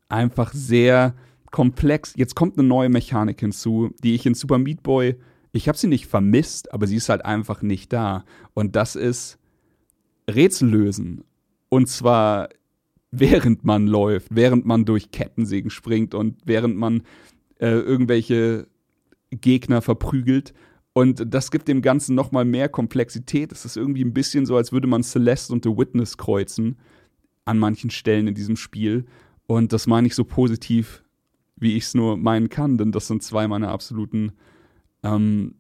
[0.08, 1.14] einfach sehr
[1.52, 2.14] komplex.
[2.16, 5.18] Jetzt kommt eine neue Mechanik hinzu, die ich in Super Meat Boy
[5.52, 8.24] ich habe sie nicht vermisst, aber sie ist halt einfach nicht da.
[8.54, 9.40] Und das ist
[10.30, 11.24] Rätsel lösen.
[11.70, 12.50] Und zwar
[13.12, 17.04] während man läuft, während man durch Kettensägen springt und während man
[17.60, 18.68] äh, irgendwelche
[19.32, 20.54] Gegner verprügelt.
[20.94, 23.52] Und das gibt dem Ganzen nochmal mehr Komplexität.
[23.52, 26.78] Es ist irgendwie ein bisschen so, als würde man Celeste und The Witness kreuzen
[27.46, 29.06] an manchen Stellen in diesem Spiel.
[29.48, 31.04] Und das meine ich so positiv,
[31.56, 34.34] wie ich es nur meinen kann, denn das sind zwei meiner absoluten
[35.04, 35.56] ähm,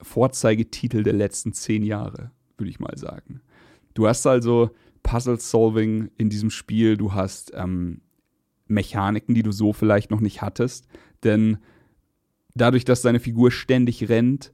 [0.00, 3.40] Vorzeigetitel der letzten zehn Jahre, würde ich mal sagen.
[3.94, 4.70] Du hast also
[5.02, 8.00] Puzzle-Solving in diesem Spiel, du hast ähm,
[8.66, 10.86] Mechaniken, die du so vielleicht noch nicht hattest,
[11.24, 11.58] denn
[12.54, 14.52] dadurch, dass deine Figur ständig rennt,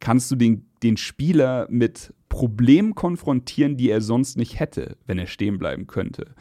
[0.00, 5.26] kannst du den, den Spieler mit Problemen konfrontieren, die er sonst nicht hätte, wenn er
[5.26, 6.34] stehen bleiben könnte.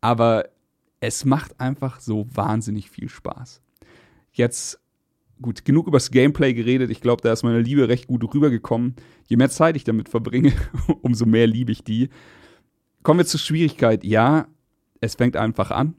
[0.00, 0.48] Aber
[1.00, 3.62] es macht einfach so wahnsinnig viel Spaß.
[4.32, 4.79] Jetzt
[5.40, 6.90] gut, genug über das Gameplay geredet.
[6.90, 8.94] Ich glaube, da ist meine Liebe recht gut rübergekommen.
[9.26, 10.52] Je mehr Zeit ich damit verbringe,
[11.02, 12.08] umso mehr liebe ich die.
[13.02, 14.04] Kommen wir zur Schwierigkeit.
[14.04, 14.48] Ja,
[15.00, 15.94] es fängt einfach an.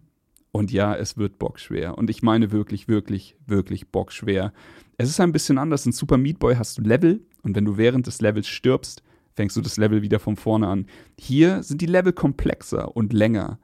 [0.52, 1.98] Und ja, es wird bockschwer.
[1.98, 4.52] Und ich meine wirklich, wirklich, wirklich bockschwer.
[4.98, 5.86] Es ist ein bisschen anders.
[5.86, 9.02] In Super Meat Boy hast du Level und wenn du während des Levels stirbst,
[9.34, 10.86] fängst du das Level wieder von vorne an.
[11.18, 13.60] Hier sind die Level komplexer und länger.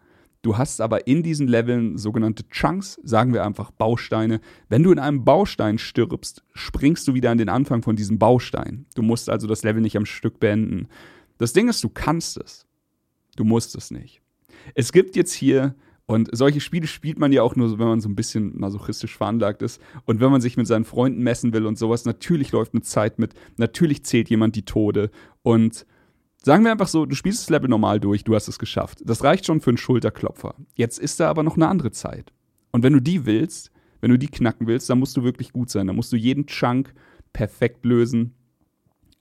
[0.47, 4.39] Du hast aber in diesen Leveln sogenannte Chunks, sagen wir einfach Bausteine.
[4.69, 8.85] Wenn du in einem Baustein stirbst, springst du wieder an den Anfang von diesem Baustein.
[8.95, 10.87] Du musst also das Level nicht am Stück beenden.
[11.37, 12.65] Das Ding ist, du kannst es.
[13.35, 14.21] Du musst es nicht.
[14.73, 18.07] Es gibt jetzt hier, und solche Spiele spielt man ja auch nur, wenn man so
[18.07, 21.77] ein bisschen masochistisch veranlagt ist und wenn man sich mit seinen Freunden messen will und
[21.77, 22.05] sowas.
[22.05, 25.85] Natürlich läuft eine Zeit mit, natürlich zählt jemand die Tode und
[26.43, 29.01] Sagen wir einfach so, du spielst das Level normal durch, du hast es geschafft.
[29.03, 30.55] Das reicht schon für einen Schulterklopfer.
[30.75, 32.31] Jetzt ist da aber noch eine andere Zeit.
[32.71, 33.71] Und wenn du die willst,
[34.01, 35.87] wenn du die knacken willst, dann musst du wirklich gut sein.
[35.87, 36.93] Dann musst du jeden Chunk
[37.33, 38.33] perfekt lösen.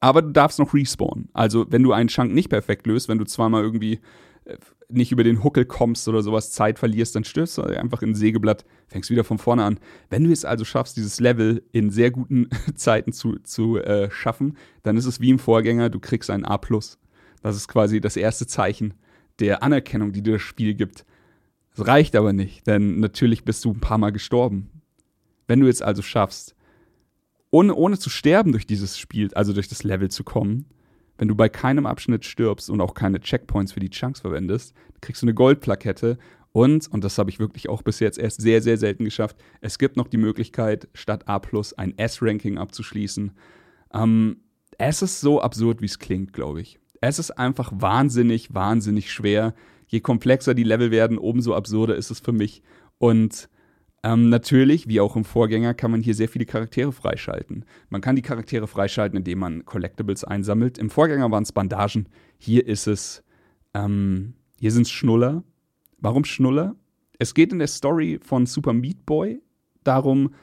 [0.00, 1.28] Aber du darfst noch respawnen.
[1.32, 4.00] Also, wenn du einen Chunk nicht perfekt löst, wenn du zweimal irgendwie
[4.44, 4.56] äh,
[4.88, 8.14] nicht über den Huckel kommst oder sowas, Zeit verlierst, dann stürzt du einfach in ein
[8.14, 9.80] Sägeblatt, fängst wieder von vorne an.
[10.10, 14.56] Wenn du es also schaffst, dieses Level in sehr guten Zeiten zu, zu äh, schaffen,
[14.82, 16.58] dann ist es wie im Vorgänger, du kriegst ein A.
[17.46, 18.94] Das ist quasi das erste Zeichen
[19.38, 21.06] der Anerkennung, die dir das Spiel gibt.
[21.72, 24.68] Es reicht aber nicht, denn natürlich bist du ein paar Mal gestorben.
[25.46, 26.56] Wenn du jetzt also schaffst,
[27.52, 30.66] ohne, ohne zu sterben durch dieses Spiel, also durch das Level zu kommen,
[31.18, 35.22] wenn du bei keinem Abschnitt stirbst und auch keine Checkpoints für die Chunks verwendest, kriegst
[35.22, 36.18] du eine Goldplakette
[36.50, 39.78] und, und das habe ich wirklich auch bis jetzt erst sehr, sehr selten geschafft, es
[39.78, 41.40] gibt noch die Möglichkeit, statt A
[41.76, 43.30] ein S-Ranking abzuschließen.
[43.94, 44.38] Ähm,
[44.78, 46.80] es ist so absurd, wie es klingt, glaube ich.
[47.08, 49.54] Es ist einfach wahnsinnig, wahnsinnig schwer.
[49.86, 52.62] Je komplexer die Level werden, umso absurder ist es für mich.
[52.98, 53.48] Und
[54.02, 57.64] ähm, natürlich, wie auch im Vorgänger, kann man hier sehr viele Charaktere freischalten.
[57.90, 60.78] Man kann die Charaktere freischalten, indem man Collectibles einsammelt.
[60.78, 62.08] Im Vorgänger waren es Bandagen.
[62.38, 63.22] Hier ist es,
[63.72, 65.44] ähm, hier sind es Schnuller.
[65.98, 66.74] Warum Schnuller?
[67.20, 69.40] Es geht in der Story von Super Meat Boy
[69.84, 70.34] darum,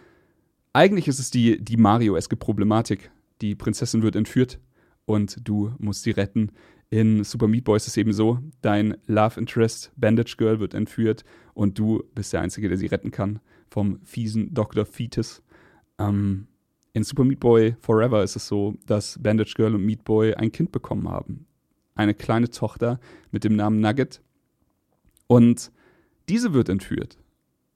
[0.71, 3.12] eigentlich ist es die, die Mario-eske Problematik.
[3.41, 4.60] Die Prinzessin wird entführt
[5.05, 6.51] und du musst sie retten.
[6.89, 11.23] In Super Meat Boy ist es eben so, dein Love Interest Bandage Girl wird entführt
[11.53, 13.39] und du bist der Einzige, der sie retten kann
[13.69, 14.85] vom fiesen Dr.
[14.85, 15.41] Fetus.
[15.97, 16.47] Ähm,
[16.93, 20.51] in Super Meat Boy Forever ist es so, dass Bandage Girl und Meat Boy ein
[20.51, 21.47] Kind bekommen haben.
[21.95, 22.99] Eine kleine Tochter
[23.31, 24.21] mit dem Namen Nugget.
[25.27, 25.71] Und
[26.29, 27.17] diese wird entführt.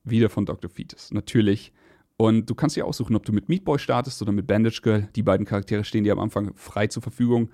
[0.03, 0.69] Wieder von Dr.
[0.69, 1.11] Fetus.
[1.11, 1.73] Natürlich
[2.17, 5.07] und du kannst dir aussuchen, ob du mit Meat Boy startest oder mit Bandage Girl.
[5.15, 7.49] Die beiden Charaktere stehen dir am Anfang frei zur Verfügung.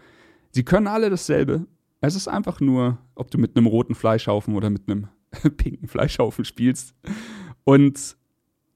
[0.52, 1.68] Sie können alle dasselbe.
[2.00, 5.08] Es ist einfach nur, ob du mit einem roten Fleischhaufen oder mit einem
[5.58, 6.96] pinken Fleischhaufen spielst.
[7.66, 8.16] Und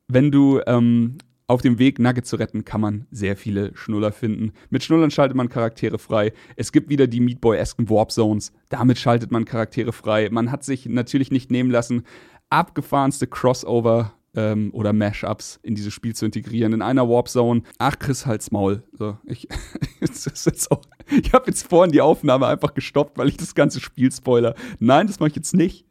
[0.10, 4.52] wenn du ähm, auf dem Weg, Nugget zu retten, kann man sehr viele Schnuller finden.
[4.70, 6.34] Mit Schnullern schaltet man Charaktere frei.
[6.58, 8.52] Es gibt wieder die Meat Boy-esken Warp Zones.
[8.68, 10.30] Damit schaltet man Charaktere frei.
[10.30, 12.04] Man hat sich natürlich nicht nehmen lassen,
[12.50, 16.72] abgefahrenste Crossover ähm, oder Mashups in dieses Spiel zu integrieren.
[16.72, 17.64] In einer Warp Zone.
[17.80, 18.84] Ach, Chris, halt's Maul.
[18.94, 19.48] So, ich
[20.00, 24.54] ich habe jetzt vorhin die Aufnahme einfach gestoppt, weil ich das ganze Spiel spoiler.
[24.80, 25.86] Nein, das mache ich jetzt nicht.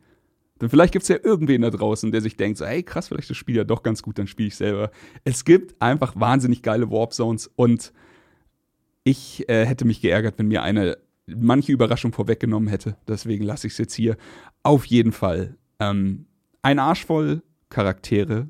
[0.61, 3.29] Denn vielleicht gibt es ja irgendwen da draußen, der sich denkt, so, hey krass, vielleicht
[3.29, 4.91] das Spiel ja doch ganz gut, dann spiele ich selber.
[5.25, 7.93] Es gibt einfach wahnsinnig geile Warp Zones und
[9.05, 12.97] ich äh, hätte mich geärgert, wenn mir eine manche Überraschung vorweggenommen hätte.
[13.07, 14.17] Deswegen lasse ich es jetzt hier.
[14.63, 15.59] Auf jeden Fall.
[15.79, 16.27] Ähm,
[16.63, 18.49] ein Arsch voll Charaktere.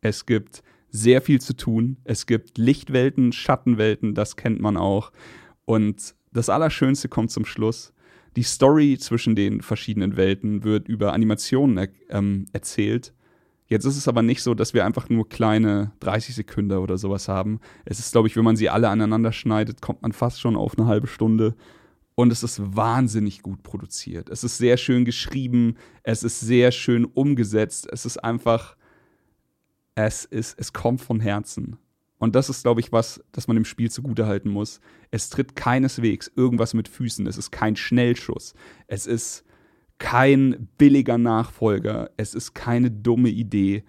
[0.00, 1.98] Es gibt sehr viel zu tun.
[2.04, 5.12] Es gibt Lichtwelten, Schattenwelten, das kennt man auch.
[5.64, 7.92] Und das Allerschönste kommt zum Schluss.
[8.36, 13.14] Die Story zwischen den verschiedenen Welten wird über Animationen er ähm, erzählt.
[13.68, 17.28] Jetzt ist es aber nicht so, dass wir einfach nur kleine 30 Sekunden oder sowas
[17.28, 17.58] haben.
[17.84, 20.78] Es ist, glaube ich, wenn man sie alle aneinander schneidet, kommt man fast schon auf
[20.78, 21.56] eine halbe Stunde.
[22.16, 24.30] Und es ist wahnsinnig gut produziert.
[24.30, 27.86] Es ist sehr schön geschrieben, es ist sehr schön umgesetzt.
[27.92, 28.74] Es ist einfach,
[29.94, 31.76] es ist, es kommt von Herzen.
[32.18, 34.80] Und das ist, glaube ich, was, das man dem Spiel zugutehalten muss.
[35.10, 37.26] Es tritt keineswegs irgendwas mit Füßen.
[37.26, 38.54] Es ist kein Schnellschuss.
[38.86, 39.44] Es ist
[39.98, 42.10] kein billiger Nachfolger.
[42.16, 43.84] Es ist keine dumme Idee,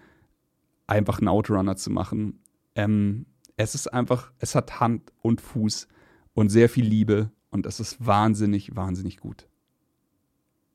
[0.86, 2.44] einfach einen Outrunner zu machen.
[2.76, 5.88] Ähm, es ist einfach, es hat Hand und Fuß
[6.34, 9.48] und sehr viel Liebe und es ist wahnsinnig, wahnsinnig gut.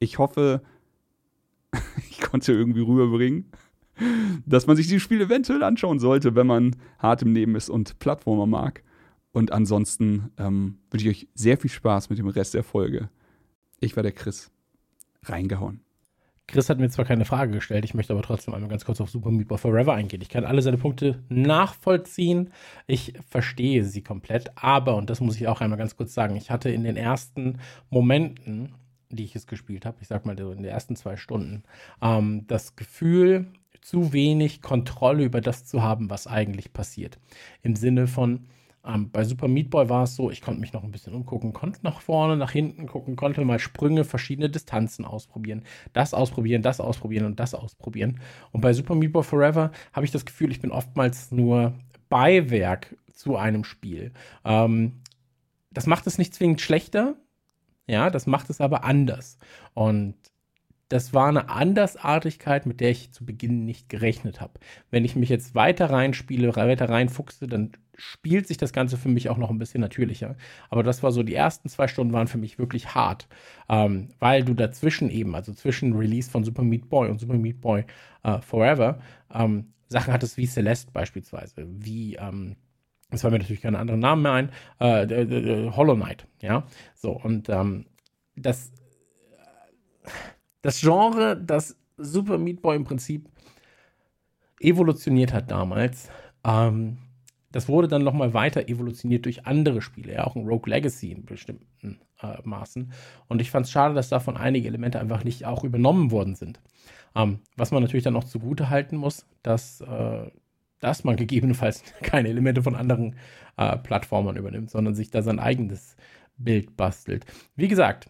[0.01, 0.63] Ich hoffe,
[2.11, 3.51] ich konnte irgendwie rüberbringen,
[4.47, 7.99] dass man sich dieses Spiel eventuell anschauen sollte, wenn man hart im Leben ist und
[8.01, 8.83] Plattformer mag.
[9.31, 13.09] Und ansonsten ähm, wünsche ich euch sehr viel Spaß mit dem Rest der Folge.
[13.81, 14.51] Ich war der Chris.
[15.23, 15.81] Reingehauen.
[16.49, 19.09] Chris hat mir zwar keine Frage gestellt, ich möchte aber trotzdem einmal ganz kurz auf
[19.09, 20.21] Super Meat Boy Forever eingehen.
[20.21, 22.51] Ich kann alle seine Punkte nachvollziehen.
[22.87, 26.51] Ich verstehe sie komplett, aber, und das muss ich auch einmal ganz kurz sagen, ich
[26.51, 27.59] hatte in den ersten
[27.91, 28.75] Momenten
[29.13, 31.65] die ich es gespielt habe, ich sag mal in den ersten zwei Stunden,
[32.01, 33.47] ähm, das Gefühl,
[33.81, 37.19] zu wenig Kontrolle über das zu haben, was eigentlich passiert.
[37.63, 38.47] Im Sinne von,
[38.85, 41.53] ähm, bei Super Meat Boy war es so, ich konnte mich noch ein bisschen umgucken,
[41.53, 46.81] konnte nach vorne, nach hinten gucken, konnte mal Sprünge, verschiedene Distanzen ausprobieren, das ausprobieren, das
[46.81, 48.21] ausprobieren und das ausprobieren.
[48.51, 51.75] Und bei Super Meat Boy Forever habe ich das Gefühl, ich bin oftmals nur
[52.09, 54.13] Beiwerk zu einem Spiel.
[54.45, 55.01] Ähm,
[55.71, 57.17] das macht es nicht zwingend schlechter,
[57.87, 59.39] ja, das macht es aber anders.
[59.75, 60.15] Und
[60.93, 64.61] das war eine Andersartigkeit, mit der ich zu Beginn nicht gerechnet habe.
[64.91, 69.31] Wenn ich mich jetzt weiter reinspiele, weiter reinfuchse, dann spielt sich das Ganze für mich
[69.31, 70.37] auch noch ein bisschen natürlicher.
[70.69, 73.27] Aber das war so, die ersten zwei Stunden waren für mich wirklich hart,
[73.71, 77.63] ähm, weil du dazwischen eben, also zwischen Release von Super Meat Boy und Super Meat
[77.63, 77.85] Boy
[78.23, 79.01] äh, Forever,
[79.33, 82.57] ähm, Sachen hattest wie Celeste beispielsweise, wie, ähm,
[83.11, 87.13] es fallen mir natürlich keine anderen Namen mehr ein, äh, äh, Hollow Knight, ja, so,
[87.13, 87.87] und ähm,
[88.37, 88.73] das
[90.63, 93.29] das Genre, das Super Meat Boy im Prinzip
[94.61, 96.09] evolutioniert hat damals,
[96.45, 96.99] ähm,
[97.51, 101.27] das wurde dann nochmal weiter evolutioniert durch andere Spiele, ja, auch ein Rogue Legacy in
[101.27, 102.93] bestimmten äh, Maßen.
[103.29, 106.61] Und ich fand es schade, dass davon einige Elemente einfach nicht auch übernommen worden sind.
[107.15, 110.31] Ähm, was man natürlich dann auch zugute halten muss, dass, äh,
[110.81, 113.17] dass man gegebenenfalls keine Elemente von anderen
[113.59, 115.97] äh, Plattformern übernimmt, sondern sich da sein eigenes
[116.39, 117.27] Bild bastelt.
[117.55, 118.09] Wie gesagt,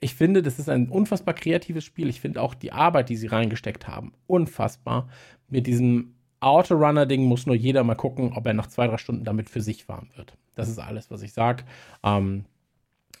[0.00, 2.08] ich finde, das ist ein unfassbar kreatives Spiel.
[2.08, 5.08] Ich finde auch die Arbeit, die sie reingesteckt haben, unfassbar.
[5.48, 9.50] Mit diesem Autorunner-Ding muss nur jeder mal gucken, ob er nach zwei, drei Stunden damit
[9.50, 10.36] für sich fahren wird.
[10.54, 11.64] Das ist alles, was ich sage.
[12.02, 12.44] Ähm,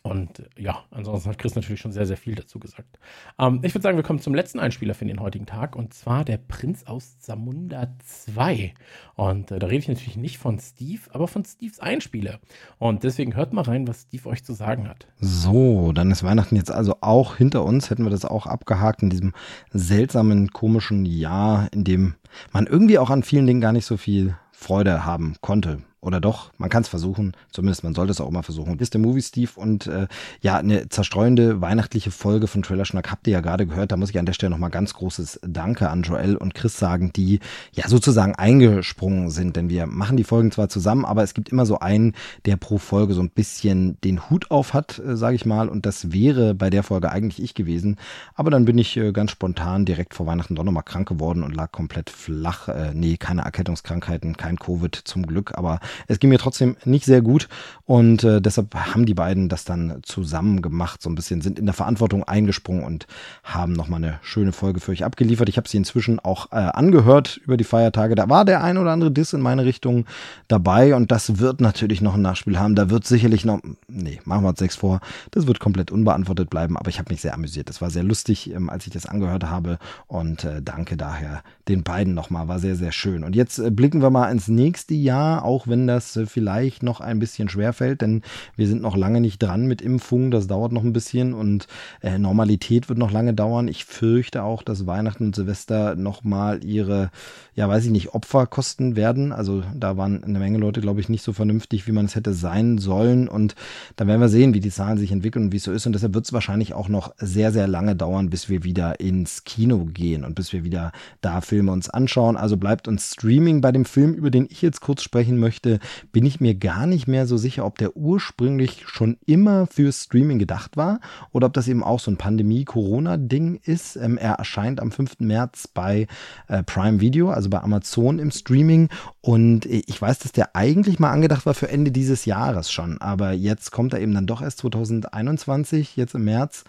[0.02, 2.98] und ja, ansonsten hat Chris natürlich schon sehr, sehr viel dazu gesagt.
[3.38, 6.24] Ähm, ich würde sagen, wir kommen zum letzten Einspieler für den heutigen Tag und zwar
[6.24, 8.72] der Prinz aus Zamunda 2.
[9.16, 12.40] Und äh, da rede ich natürlich nicht von Steve, aber von Steves Einspieler.
[12.78, 15.06] Und deswegen hört mal rein, was Steve euch zu sagen hat.
[15.18, 17.90] So, dann ist Weihnachten jetzt also auch hinter uns.
[17.90, 19.34] Hätten wir das auch abgehakt in diesem
[19.70, 22.14] seltsamen, komischen Jahr, in dem
[22.52, 25.82] man irgendwie auch an vielen Dingen gar nicht so viel Freude haben konnte.
[26.02, 28.78] Oder doch, man kann es versuchen, zumindest man sollte es auch immer versuchen.
[28.78, 30.08] Ist der Movie Steve und äh,
[30.40, 33.92] ja, eine zerstreuende weihnachtliche Folge von Trailer Schnack habt ihr ja gerade gehört.
[33.92, 37.12] Da muss ich an der Stelle nochmal ganz großes Danke an Joel und Chris sagen,
[37.14, 37.40] die
[37.72, 39.56] ja sozusagen eingesprungen sind.
[39.56, 42.14] Denn wir machen die Folgen zwar zusammen, aber es gibt immer so einen,
[42.46, 45.68] der pro Folge so ein bisschen den Hut auf hat, äh, sage ich mal.
[45.68, 47.96] Und das wäre bei der Folge eigentlich ich gewesen.
[48.34, 51.54] Aber dann bin ich äh, ganz spontan direkt vor Weihnachten doch nochmal krank geworden und
[51.54, 52.68] lag komplett flach.
[52.68, 57.22] Äh, nee, keine Erkältungskrankheiten, kein Covid zum Glück, aber es ging mir trotzdem nicht sehr
[57.22, 57.48] gut
[57.84, 61.66] und äh, deshalb haben die beiden das dann zusammen gemacht, so ein bisschen sind in
[61.66, 63.06] der Verantwortung eingesprungen und
[63.42, 65.48] haben nochmal eine schöne Folge für euch abgeliefert.
[65.48, 68.14] Ich habe sie inzwischen auch äh, angehört über die Feiertage.
[68.14, 70.06] Da war der ein oder andere Diss in meine Richtung
[70.48, 72.74] dabei und das wird natürlich noch ein Nachspiel haben.
[72.74, 75.00] Da wird sicherlich noch, nee, machen wir uns sechs vor,
[75.30, 77.68] das wird komplett unbeantwortet bleiben, aber ich habe mich sehr amüsiert.
[77.68, 81.82] Das war sehr lustig, ähm, als ich das angehört habe und äh, danke daher den
[81.82, 83.24] beiden nochmal, war sehr, sehr schön.
[83.24, 87.00] Und jetzt äh, blicken wir mal ins nächste Jahr, auch wenn das äh, vielleicht noch
[87.00, 88.22] ein bisschen schwer fällt, denn
[88.56, 90.30] wir sind noch lange nicht dran mit Impfungen.
[90.30, 91.66] Das dauert noch ein bisschen und
[92.02, 93.68] äh, Normalität wird noch lange dauern.
[93.68, 97.10] Ich fürchte auch, dass Weihnachten und Silvester nochmal ihre,
[97.54, 99.32] ja, weiß ich nicht, Opfer kosten werden.
[99.32, 102.34] Also da waren eine Menge Leute, glaube ich, nicht so vernünftig, wie man es hätte
[102.34, 103.28] sein sollen.
[103.28, 103.54] Und
[103.96, 105.86] dann werden wir sehen, wie die Zahlen sich entwickeln und wie es so ist.
[105.86, 109.44] Und deshalb wird es wahrscheinlich auch noch sehr, sehr lange dauern, bis wir wieder ins
[109.44, 112.36] Kino gehen und bis wir wieder da Filme uns anschauen.
[112.36, 115.69] Also bleibt uns Streaming bei dem Film, über den ich jetzt kurz sprechen möchte,
[116.12, 120.38] bin ich mir gar nicht mehr so sicher, ob der ursprünglich schon immer für Streaming
[120.38, 121.00] gedacht war
[121.32, 123.96] oder ob das eben auch so ein Pandemie-Corona-Ding ist.
[123.96, 125.20] Ähm, er erscheint am 5.
[125.20, 126.06] März bei
[126.48, 128.88] äh, Prime Video, also bei Amazon im Streaming.
[129.20, 133.32] Und ich weiß, dass der eigentlich mal angedacht war für Ende dieses Jahres schon, aber
[133.32, 136.64] jetzt kommt er eben dann doch erst 2021, jetzt im März.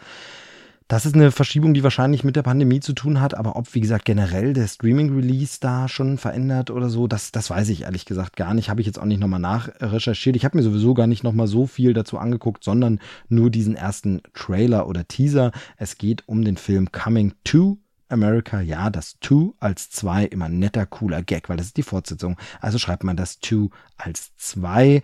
[0.91, 3.80] Das ist eine Verschiebung, die wahrscheinlich mit der Pandemie zu tun hat, aber ob, wie
[3.80, 8.36] gesagt, generell der Streaming-Release da schon verändert oder so, das, das weiß ich ehrlich gesagt
[8.36, 8.69] gar nicht.
[8.69, 10.36] Habe ich jetzt auch nicht nochmal nachrecherchiert.
[10.36, 12.99] Ich habe mir sowieso gar nicht nochmal so viel dazu angeguckt, sondern
[13.30, 15.54] nur diesen ersten Trailer oder Teaser.
[15.77, 17.77] Es geht um den Film Coming to
[18.10, 22.35] America, ja, das To als 2 immer netter, cooler Gag, weil das ist die Fortsetzung.
[22.60, 25.02] Also schreibt man das To als 2.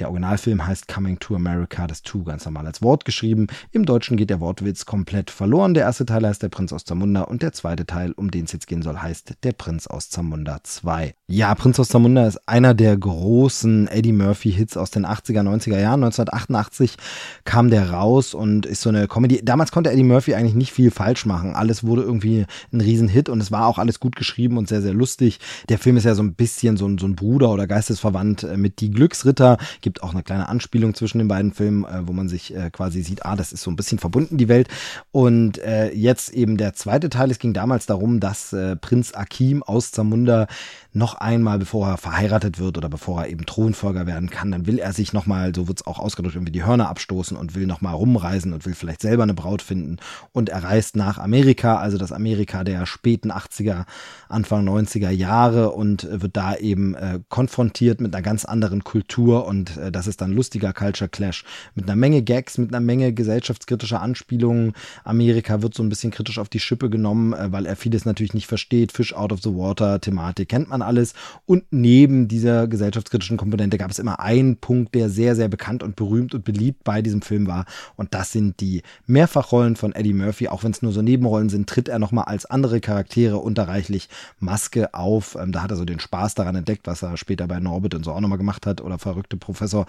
[0.00, 3.48] Der Originalfilm heißt Coming to America, das To ganz normal als Wort geschrieben.
[3.70, 5.74] Im Deutschen geht der Wortwitz komplett verloren.
[5.74, 8.52] Der erste Teil heißt Der Prinz aus Zamunda und der zweite Teil, um den es
[8.52, 11.14] jetzt gehen soll, heißt Der Prinz aus Zamunda 2.
[11.26, 16.02] Ja, Prinz aus Zamunda ist einer der großen Eddie Murphy-Hits aus den 80er, 90er Jahren.
[16.02, 16.96] 1988
[17.44, 19.44] kam der raus und ist so eine Comedy.
[19.44, 21.54] Damals konnte Eddie Murphy eigentlich nicht viel falsch machen.
[21.54, 24.94] Alles wurde irgendwie ein Riesenhit und es war auch alles gut geschrieben und sehr, sehr
[24.94, 25.40] lustig.
[25.68, 28.80] Der Film ist ja so ein bisschen so ein, so ein Bruder oder Geistesverwandt mit
[28.80, 29.58] Die Glücksritter.
[29.82, 32.70] Gibt Gibt auch eine kleine Anspielung zwischen den beiden Filmen, äh, wo man sich äh,
[32.70, 34.68] quasi sieht, ah, das ist so ein bisschen verbunden, die Welt.
[35.10, 37.28] Und äh, jetzt eben der zweite Teil.
[37.32, 40.46] Es ging damals darum, dass äh, Prinz Akim aus Zamunda
[40.92, 44.78] noch einmal, bevor er verheiratet wird oder bevor er eben Thronfolger werden kann, dann will
[44.78, 48.52] er sich nochmal, so wird's auch ausgedrückt, irgendwie die Hörner abstoßen und will nochmal rumreisen
[48.52, 49.98] und will vielleicht selber eine Braut finden.
[50.32, 53.84] Und er reist nach Amerika, also das Amerika der späten 80er,
[54.28, 59.46] Anfang 90er Jahre und äh, wird da eben äh, konfrontiert mit einer ganz anderen Kultur
[59.46, 63.12] und äh, das ist dann lustiger Culture Clash mit einer Menge Gags, mit einer Menge
[63.12, 64.72] gesellschaftskritischer Anspielungen.
[65.04, 68.34] Amerika wird so ein bisschen kritisch auf die Schippe genommen, äh, weil er vieles natürlich
[68.34, 68.92] nicht versteht.
[68.92, 71.14] Fish out of the water Thematik kennt man alles.
[71.46, 75.96] Und neben dieser gesellschaftskritischen Komponente gab es immer einen Punkt, der sehr, sehr bekannt und
[75.96, 77.66] berühmt und beliebt bei diesem Film war.
[77.96, 80.48] Und das sind die Mehrfachrollen von Eddie Murphy.
[80.48, 84.08] Auch wenn es nur so Nebenrollen sind, tritt er nochmal als andere Charaktere unterreichlich
[84.38, 85.36] Maske auf.
[85.40, 88.04] Ähm, da hat er so den Spaß daran entdeckt, was er später bei Norbit und
[88.04, 89.86] so auch nochmal gemacht hat oder verrückte Professor.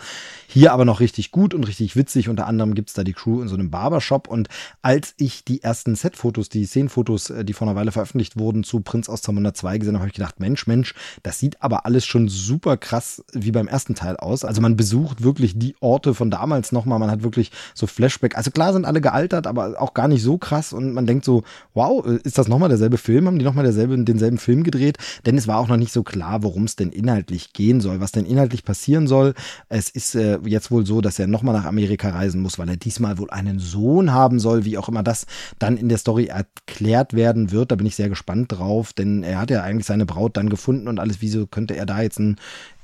[0.47, 2.29] Hier aber noch richtig gut und richtig witzig.
[2.29, 4.27] Unter anderem gibt's da die Crew in so einem Barbershop.
[4.27, 4.49] Und
[4.81, 8.81] als ich die ersten Setfotos, die Szenenfotos, äh, die vor einer Weile veröffentlicht wurden, zu
[8.81, 10.80] Prinz aus Zamunda 2 gesehen habe, habe ich gedacht, Mensch, Mensch,
[11.23, 14.45] das sieht aber alles schon super krass wie beim ersten Teil aus.
[14.45, 16.99] Also man besucht wirklich die Orte von damals nochmal.
[16.99, 18.37] Man hat wirklich so Flashback.
[18.37, 20.73] Also klar sind alle gealtert, aber auch gar nicht so krass.
[20.73, 23.27] Und man denkt so, wow, ist das nochmal derselbe Film?
[23.27, 24.97] Haben die nochmal denselben Film gedreht?
[25.25, 28.11] Denn es war auch noch nicht so klar, worum es denn inhaltlich gehen soll, was
[28.11, 29.33] denn inhaltlich passieren soll.
[29.69, 32.77] Es ist äh, jetzt wohl so, dass er nochmal nach Amerika reisen muss, weil er
[32.77, 35.25] diesmal wohl einen Sohn haben soll, wie auch immer das
[35.59, 37.71] dann in der Story erklärt werden wird.
[37.71, 40.70] Da bin ich sehr gespannt drauf, denn er hat ja eigentlich seine Braut dann gefunden
[40.87, 41.17] und alles.
[41.21, 42.37] Wieso könnte er da jetzt ein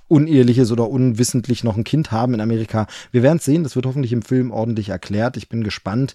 [0.07, 2.87] uneheliches oder unwissentlich noch ein Kind haben in Amerika?
[3.11, 3.63] Wir werden es sehen.
[3.63, 5.37] Das wird hoffentlich im Film ordentlich erklärt.
[5.37, 6.13] Ich bin gespannt.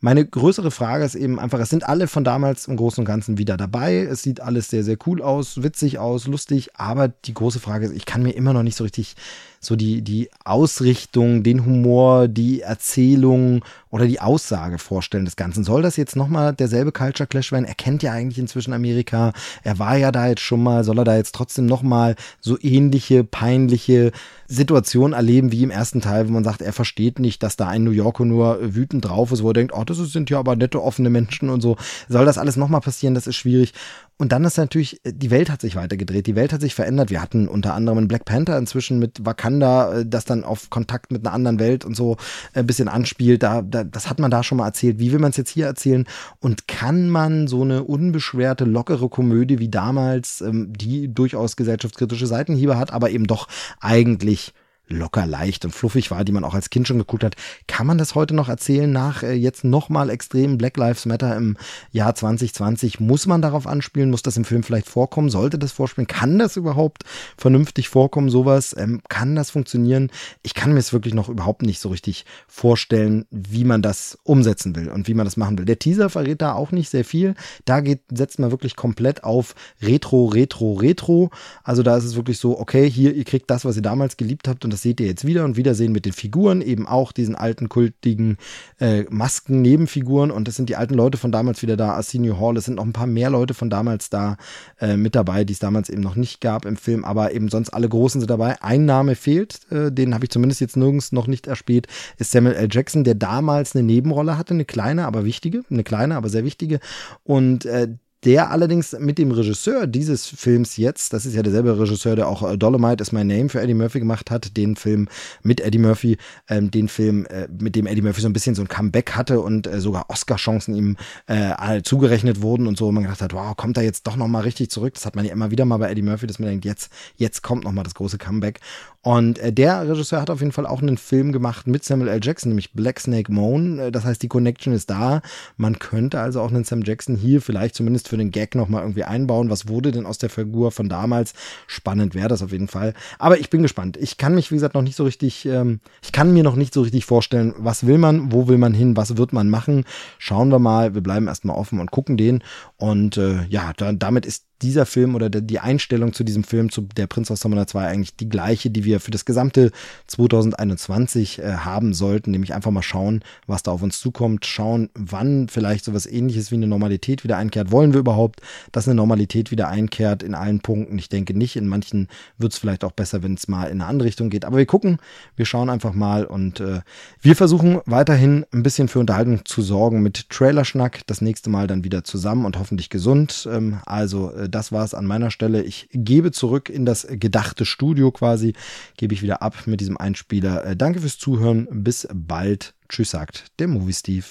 [0.00, 3.36] Meine größere Frage ist eben einfach, es sind alle von damals im Großen und Ganzen
[3.36, 3.96] wieder dabei.
[3.96, 6.70] Es sieht alles sehr, sehr cool aus, witzig aus, lustig.
[6.76, 9.16] Aber die große Frage ist, ich kann mir immer noch nicht so richtig
[9.60, 15.64] so die, die Ausrichtung, den Humor, die Erzählung oder die Aussage vorstellen des Ganzen.
[15.64, 17.64] Soll das jetzt nochmal derselbe Culture Clash werden?
[17.64, 19.32] Er kennt ja eigentlich inzwischen Amerika.
[19.64, 20.84] Er war ja da jetzt schon mal.
[20.84, 24.12] Soll er da jetzt trotzdem nochmal so ähnliche, peinliche
[24.46, 27.84] Situationen erleben wie im ersten Teil, wo man sagt, er versteht nicht, dass da ein
[27.84, 30.82] New Yorker nur wütend drauf ist, wo er denkt, oh, das sind ja aber nette,
[30.82, 31.76] offene Menschen und so.
[32.08, 33.14] Soll das alles nochmal passieren?
[33.14, 33.72] Das ist schwierig.
[34.20, 37.08] Und dann ist natürlich, die Welt hat sich weitergedreht, die Welt hat sich verändert.
[37.08, 41.12] Wir hatten unter anderem einen Black Panther inzwischen mit Wakanda, äh, das dann auf Kontakt
[41.12, 42.16] mit einer anderen Welt und so
[42.52, 43.44] ein bisschen anspielt.
[43.44, 44.98] Da, da, das hat man da schon mal erzählt.
[44.98, 46.04] Wie will man es jetzt hier erzählen?
[46.40, 52.76] Und kann man so eine unbeschwerte, lockere Komödie wie damals, ähm, die durchaus gesellschaftskritische Seitenhiebe
[52.76, 53.46] hat, aber eben doch
[53.78, 54.52] eigentlich
[54.88, 57.36] locker leicht und fluffig war, die man auch als Kind schon geguckt hat.
[57.66, 61.56] Kann man das heute noch erzählen nach äh, jetzt nochmal extrem Black Lives Matter im
[61.92, 63.00] Jahr 2020?
[63.00, 64.10] Muss man darauf anspielen?
[64.10, 65.30] Muss das im Film vielleicht vorkommen?
[65.30, 66.06] Sollte das vorspielen?
[66.06, 67.04] Kann das überhaupt
[67.36, 68.30] vernünftig vorkommen?
[68.30, 68.74] Sowas?
[68.78, 70.10] Ähm, kann das funktionieren?
[70.42, 74.74] Ich kann mir es wirklich noch überhaupt nicht so richtig vorstellen, wie man das umsetzen
[74.74, 75.64] will und wie man das machen will.
[75.64, 77.34] Der Teaser verrät da auch nicht sehr viel.
[77.64, 81.30] Da geht, setzt man wirklich komplett auf Retro, Retro, Retro.
[81.62, 84.48] Also da ist es wirklich so, okay, hier, ihr kriegt das, was ihr damals geliebt
[84.48, 85.44] habt und das seht ihr jetzt wieder.
[85.44, 88.36] Und wiedersehen mit den Figuren, eben auch diesen alten kultigen
[88.80, 90.30] äh, Masken-Nebenfiguren.
[90.30, 92.84] Und das sind die alten Leute von damals wieder da, Arsenio Hall, es sind noch
[92.84, 94.36] ein paar mehr Leute von damals da
[94.80, 97.70] äh, mit dabei, die es damals eben noch nicht gab im Film, aber eben sonst
[97.70, 98.60] alle Großen sind dabei.
[98.62, 101.86] Ein Name fehlt, äh, den habe ich zumindest jetzt nirgends noch nicht erspäht,
[102.18, 102.68] ist Samuel L.
[102.70, 106.80] Jackson, der damals eine Nebenrolle hatte, eine kleine, aber wichtige, eine kleine, aber sehr wichtige.
[107.24, 107.88] Und äh,
[108.24, 112.48] der allerdings mit dem Regisseur dieses Films jetzt, das ist ja derselbe Regisseur, der auch
[112.48, 115.08] äh, Dolomite is My Name für Eddie Murphy gemacht hat, den Film
[115.42, 116.16] mit Eddie Murphy,
[116.48, 119.40] ähm, den Film, äh, mit dem Eddie Murphy so ein bisschen so ein Comeback hatte
[119.40, 120.96] und äh, sogar Oscar-Chancen ihm
[121.26, 124.42] äh, zugerechnet wurden und so, und man gedacht hat, wow, kommt er jetzt doch nochmal
[124.42, 124.94] richtig zurück?
[124.94, 127.42] Das hat man ja immer wieder mal bei Eddie Murphy, dass man denkt, jetzt, jetzt
[127.42, 128.60] kommt nochmal das große Comeback.
[129.02, 132.20] Und äh, der Regisseur hat auf jeden Fall auch einen Film gemacht mit Samuel L.
[132.22, 133.78] Jackson, nämlich Black Snake Moan.
[133.78, 135.22] Äh, das heißt, die Connection ist da.
[135.56, 139.04] Man könnte also auch einen Sam Jackson hier vielleicht zumindest für den Gag nochmal irgendwie
[139.04, 139.50] einbauen.
[139.50, 141.34] Was wurde denn aus der Figur von damals?
[141.66, 142.94] Spannend wäre das auf jeden Fall.
[143.18, 143.96] Aber ich bin gespannt.
[143.96, 146.74] Ich kann mich, wie gesagt, noch nicht so richtig, ähm, ich kann mir noch nicht
[146.74, 149.84] so richtig vorstellen, was will man, wo will man hin, was wird man machen.
[150.18, 150.94] Schauen wir mal.
[150.94, 152.42] Wir bleiben erstmal offen und gucken den.
[152.76, 156.82] Und äh, ja, da, damit ist dieser Film oder die Einstellung zu diesem Film, zu
[156.82, 159.70] Der Prinz aus Summoner 2, eigentlich die gleiche, die wir für das gesamte
[160.06, 162.30] 2021 äh, haben sollten.
[162.30, 166.56] Nämlich einfach mal schauen, was da auf uns zukommt, schauen, wann vielleicht sowas ähnliches wie
[166.56, 167.70] eine Normalität wieder einkehrt.
[167.70, 168.40] Wollen wir überhaupt,
[168.72, 170.98] dass eine Normalität wieder einkehrt in allen Punkten?
[170.98, 171.56] Ich denke nicht.
[171.56, 174.44] In manchen wird es vielleicht auch besser, wenn es mal in eine andere Richtung geht.
[174.44, 174.98] Aber wir gucken,
[175.36, 176.80] wir schauen einfach mal und äh,
[177.20, 181.06] wir versuchen weiterhin ein bisschen für Unterhaltung zu sorgen mit Trailerschnack.
[181.06, 183.48] Das nächste Mal dann wieder zusammen und hoffentlich gesund.
[183.50, 185.62] Ähm, also äh, das war es an meiner Stelle.
[185.62, 188.54] Ich gebe zurück in das gedachte Studio quasi,
[188.96, 190.64] gebe ich wieder ab mit diesem Einspieler.
[190.64, 191.68] Äh, danke fürs Zuhören.
[191.70, 192.74] Bis bald.
[192.88, 194.26] Tschüss, sagt der Movie Steve.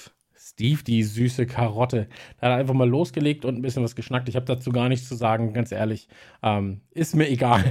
[0.58, 2.08] Steve, die süße Karotte.
[2.40, 4.28] Da hat er einfach mal losgelegt und ein bisschen was geschnackt.
[4.28, 6.08] Ich habe dazu gar nichts zu sagen, ganz ehrlich.
[6.42, 7.62] Ähm, ist mir egal.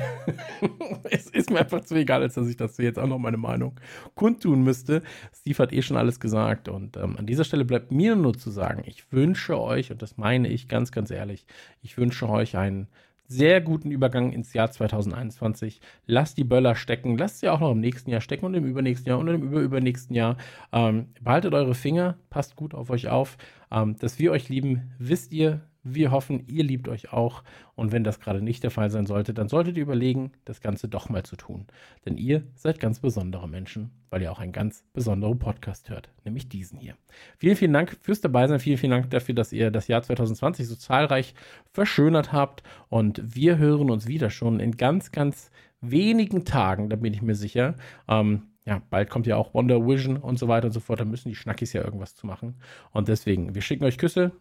[1.11, 3.77] es ist mir einfach zu egal, als dass ich dazu jetzt auch noch meine Meinung
[4.15, 5.03] kundtun müsste.
[5.35, 6.69] Steve hat eh schon alles gesagt.
[6.69, 10.15] Und ähm, an dieser Stelle bleibt mir nur zu sagen, ich wünsche euch, und das
[10.15, 11.45] meine ich ganz, ganz ehrlich,
[11.81, 12.87] ich wünsche euch einen
[13.27, 15.81] sehr guten Übergang ins Jahr 2021.
[16.05, 19.09] Lasst die Böller stecken, lasst sie auch noch im nächsten Jahr stecken und im übernächsten
[19.09, 20.37] Jahr und im überübernächsten Jahr.
[20.71, 23.37] Ähm, behaltet eure Finger, passt gut auf euch auf.
[23.71, 25.61] Ähm, dass wir euch lieben, wisst ihr.
[25.93, 27.43] Wir hoffen, ihr liebt euch auch.
[27.75, 30.87] Und wenn das gerade nicht der Fall sein sollte, dann solltet ihr überlegen, das Ganze
[30.87, 31.67] doch mal zu tun.
[32.05, 36.49] Denn ihr seid ganz besondere Menschen, weil ihr auch einen ganz besonderen Podcast hört, nämlich
[36.49, 36.95] diesen hier.
[37.37, 38.59] Vielen, vielen Dank fürs Dabeisein.
[38.59, 41.35] Vielen, vielen Dank dafür, dass ihr das Jahr 2020 so zahlreich
[41.71, 42.63] verschönert habt.
[42.89, 47.35] Und wir hören uns wieder schon in ganz, ganz wenigen Tagen, da bin ich mir
[47.35, 47.75] sicher.
[48.07, 50.99] Ähm, ja, bald kommt ja auch Wonder Vision und so weiter und so fort.
[50.99, 52.55] Da müssen die Schnackis ja irgendwas zu machen.
[52.91, 54.33] Und deswegen, wir schicken euch Küsse.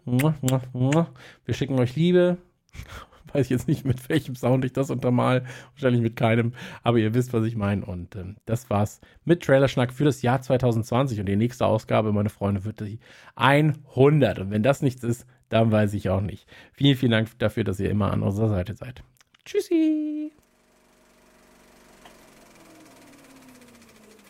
[1.45, 2.37] Wir schicken euch Liebe.
[3.33, 5.45] Weiß ich jetzt nicht, mit welchem Sound ich das untermal.
[5.75, 6.55] Wahrscheinlich mit keinem.
[6.83, 7.87] Aber ihr wisst, was ich meine.
[7.87, 11.21] Und ähm, das war's mit Trailerschnack für das Jahr 2020.
[11.21, 12.99] Und die nächste Ausgabe, meine Freunde, wird die
[13.37, 14.41] 100.
[14.41, 16.49] Und wenn das nichts ist, dann weiß ich auch nicht.
[16.73, 19.05] Vielen, vielen Dank dafür, dass ihr immer an unserer Seite seid.
[19.45, 20.33] Tschüssi.